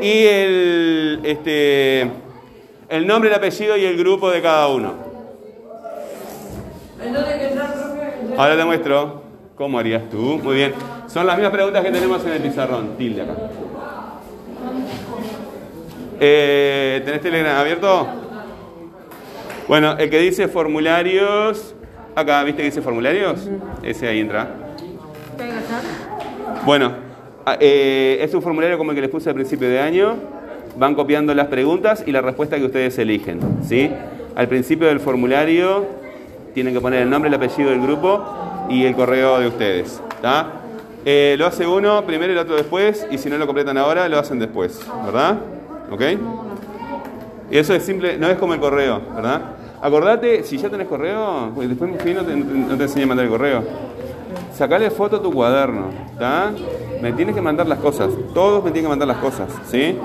y 0.00 0.24
el, 0.26 1.20
este, 1.22 2.10
el 2.90 3.06
nombre, 3.06 3.30
el 3.30 3.36
apellido 3.36 3.76
y 3.78 3.84
el 3.86 3.96
grupo 3.96 4.30
de 4.30 4.42
cada 4.42 4.68
uno. 4.68 5.15
Ahora 8.36 8.56
te 8.56 8.64
muestro 8.64 9.22
cómo 9.54 9.78
harías 9.78 10.08
tú. 10.10 10.40
Muy 10.42 10.56
bien. 10.56 10.74
Son 11.06 11.26
las 11.26 11.36
mismas 11.36 11.52
preguntas 11.52 11.84
que 11.84 11.90
tenemos 11.90 12.24
en 12.24 12.32
el 12.32 12.42
pizarrón. 12.42 12.96
Tilde 12.96 13.22
acá. 13.22 13.34
Eh, 16.20 17.02
¿Tenés 17.04 17.20
Telegram 17.20 17.56
abierto? 17.58 18.06
Bueno, 19.68 19.96
el 19.98 20.10
que 20.10 20.18
dice 20.20 20.48
formularios. 20.48 21.74
Acá, 22.14 22.42
¿viste 22.44 22.62
que 22.62 22.68
dice 22.68 22.82
formularios? 22.82 23.48
Ese 23.82 24.08
ahí 24.08 24.20
entra. 24.20 24.48
Bueno, 26.64 26.92
ah, 27.44 27.56
eh, 27.60 28.18
es 28.20 28.32
un 28.34 28.42
formulario 28.42 28.78
como 28.78 28.92
el 28.92 28.94
que 28.94 29.02
les 29.02 29.10
puse 29.10 29.28
al 29.28 29.34
principio 29.34 29.68
de 29.68 29.80
año. 29.80 30.16
Van 30.76 30.94
copiando 30.94 31.34
las 31.34 31.48
preguntas 31.48 32.02
y 32.06 32.12
la 32.12 32.20
respuesta 32.22 32.56
que 32.56 32.64
ustedes 32.64 32.98
eligen. 32.98 33.40
¿sí? 33.62 33.90
Al 34.34 34.48
principio 34.48 34.88
del 34.88 35.00
formulario 35.00 36.05
tienen 36.56 36.72
que 36.72 36.80
poner 36.80 37.02
el 37.02 37.10
nombre, 37.10 37.28
el 37.28 37.34
apellido 37.34 37.68
del 37.68 37.82
grupo 37.82 38.24
y 38.70 38.86
el 38.86 38.96
correo 38.96 39.38
de 39.38 39.46
ustedes. 39.46 40.00
¿tá? 40.22 40.52
Eh, 41.04 41.36
lo 41.38 41.44
hace 41.44 41.66
uno 41.66 42.02
primero 42.06 42.32
y 42.32 42.34
el 42.34 42.40
otro 42.40 42.56
después, 42.56 43.06
y 43.10 43.18
si 43.18 43.28
no 43.28 43.36
lo 43.36 43.44
completan 43.44 43.76
ahora, 43.76 44.08
lo 44.08 44.18
hacen 44.18 44.38
después, 44.38 44.80
¿verdad? 45.04 45.36
¿Ok? 45.90 46.00
Y 47.50 47.58
eso 47.58 47.74
es 47.74 47.82
simple, 47.82 48.16
no 48.16 48.26
es 48.28 48.38
como 48.38 48.54
el 48.54 48.60
correo, 48.60 49.02
¿verdad? 49.14 49.42
Acordate, 49.82 50.44
si 50.44 50.56
ya 50.56 50.70
tenés 50.70 50.88
correo, 50.88 51.52
pues 51.54 51.68
después 51.68 51.98
te, 51.98 52.14
no 52.14 52.22
te, 52.22 52.34
no 52.34 52.74
te 52.74 52.84
enseñé 52.84 53.04
a 53.04 53.06
mandar 53.08 53.26
el 53.26 53.32
correo. 53.32 53.62
Sacale 54.54 54.90
foto 54.90 55.16
a 55.16 55.22
tu 55.22 55.30
cuaderno, 55.30 55.90
¿está? 56.10 56.52
Me 57.02 57.12
tienes 57.12 57.34
que 57.34 57.42
mandar 57.42 57.66
las 57.66 57.80
cosas, 57.80 58.08
todos 58.32 58.64
me 58.64 58.70
tienen 58.70 58.84
que 58.84 58.96
mandar 58.96 59.08
las 59.08 59.18
cosas, 59.18 59.50
¿sí? 59.66 59.98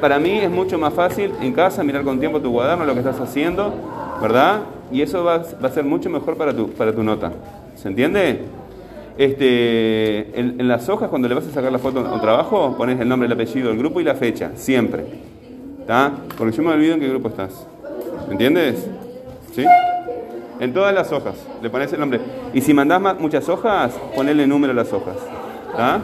Para 0.00 0.18
mí 0.18 0.38
es 0.38 0.50
mucho 0.50 0.78
más 0.78 0.94
fácil 0.94 1.34
en 1.42 1.52
casa 1.52 1.84
mirar 1.84 2.02
con 2.02 2.18
tiempo 2.18 2.40
tu 2.40 2.50
cuaderno, 2.50 2.86
lo 2.86 2.94
que 2.94 3.00
estás 3.00 3.20
haciendo, 3.20 3.74
¿verdad? 4.22 4.60
Y 4.92 5.02
eso 5.02 5.22
va, 5.24 5.36
a 5.62 5.68
ser 5.70 5.84
mucho 5.84 6.10
mejor 6.10 6.36
para 6.36 6.54
tu, 6.54 6.70
para 6.70 6.92
tu 6.92 7.02
nota. 7.02 7.32
¿Se 7.76 7.88
entiende? 7.88 8.40
Este, 9.16 10.38
en, 10.38 10.66
las 10.66 10.88
hojas, 10.88 11.10
cuando 11.10 11.28
le 11.28 11.34
vas 11.34 11.46
a 11.46 11.50
sacar 11.50 11.70
la 11.70 11.78
foto 11.78 12.00
a 12.00 12.20
trabajo, 12.20 12.74
pones 12.76 12.98
el 13.00 13.08
nombre, 13.08 13.26
el 13.26 13.32
apellido, 13.32 13.70
el 13.70 13.78
grupo 13.78 14.00
y 14.00 14.04
la 14.04 14.14
fecha, 14.14 14.52
siempre. 14.54 15.04
¿Está? 15.80 16.12
Porque 16.36 16.56
yo 16.56 16.62
me 16.62 16.70
olvido 16.72 16.94
en 16.94 17.00
qué 17.00 17.08
grupo 17.08 17.28
estás. 17.28 17.66
¿Me 18.26 18.32
entiendes? 18.32 18.86
¿Sí? 19.54 19.64
En 20.58 20.72
todas 20.72 20.94
las 20.94 21.10
hojas, 21.12 21.34
le 21.62 21.70
pones 21.70 21.92
el 21.92 22.00
nombre. 22.00 22.20
Y 22.52 22.60
si 22.60 22.74
mandás 22.74 23.00
ma- 23.00 23.14
muchas 23.14 23.48
hojas, 23.48 23.92
ponele 24.14 24.46
número 24.46 24.72
a 24.72 24.76
las 24.76 24.92
hojas. 24.92 25.16
¿Está? 25.70 26.00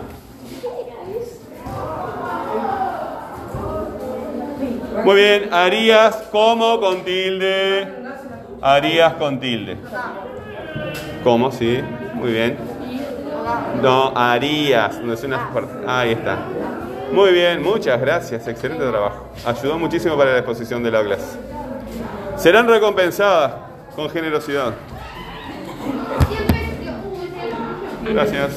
Muy 5.05 5.14
bien, 5.14 5.49
harías 5.53 6.16
como 6.33 6.81
con 6.81 7.05
tilde. 7.05 8.05
Harías 8.66 9.12
con 9.12 9.38
tilde. 9.38 9.76
¿Cómo? 11.22 11.52
Sí, 11.52 11.81
muy 12.14 12.33
bien. 12.33 12.59
No, 13.81 14.12
harías. 14.16 15.00
No 15.02 15.12
es 15.12 15.22
una... 15.22 15.50
Ahí 15.87 16.11
está. 16.11 16.37
Muy 17.12 17.31
bien, 17.31 17.62
muchas 17.62 18.00
gracias. 18.00 18.48
Excelente 18.48 18.85
trabajo. 18.85 19.29
Ayudó 19.46 19.79
muchísimo 19.79 20.16
para 20.16 20.33
la 20.33 20.38
exposición 20.38 20.83
de 20.83 20.90
la 20.90 21.05
clase. 21.05 21.38
Serán 22.37 22.66
recompensadas 22.66 23.52
con 23.94 24.11
generosidad. 24.11 24.74
Gracias. 28.02 28.50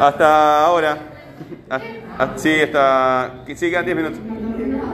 Hasta 0.00 0.64
ahora. 0.64 1.15
Ah, 1.68 1.80
ah, 2.18 2.32
sí, 2.36 2.60
hasta. 2.60 3.44
Sí, 3.56 3.70
quedan 3.70 3.84
10 3.86 3.96
minutos. 3.96 4.18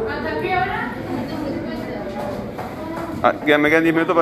¿Hasta 0.08 0.40
qué 0.40 0.56
hora? 0.56 0.92
Ah, 3.22 3.35
me 3.58 3.68
quedan 3.68 3.82
10 3.82 3.94
minutos 3.94 4.14
para. 4.14 4.20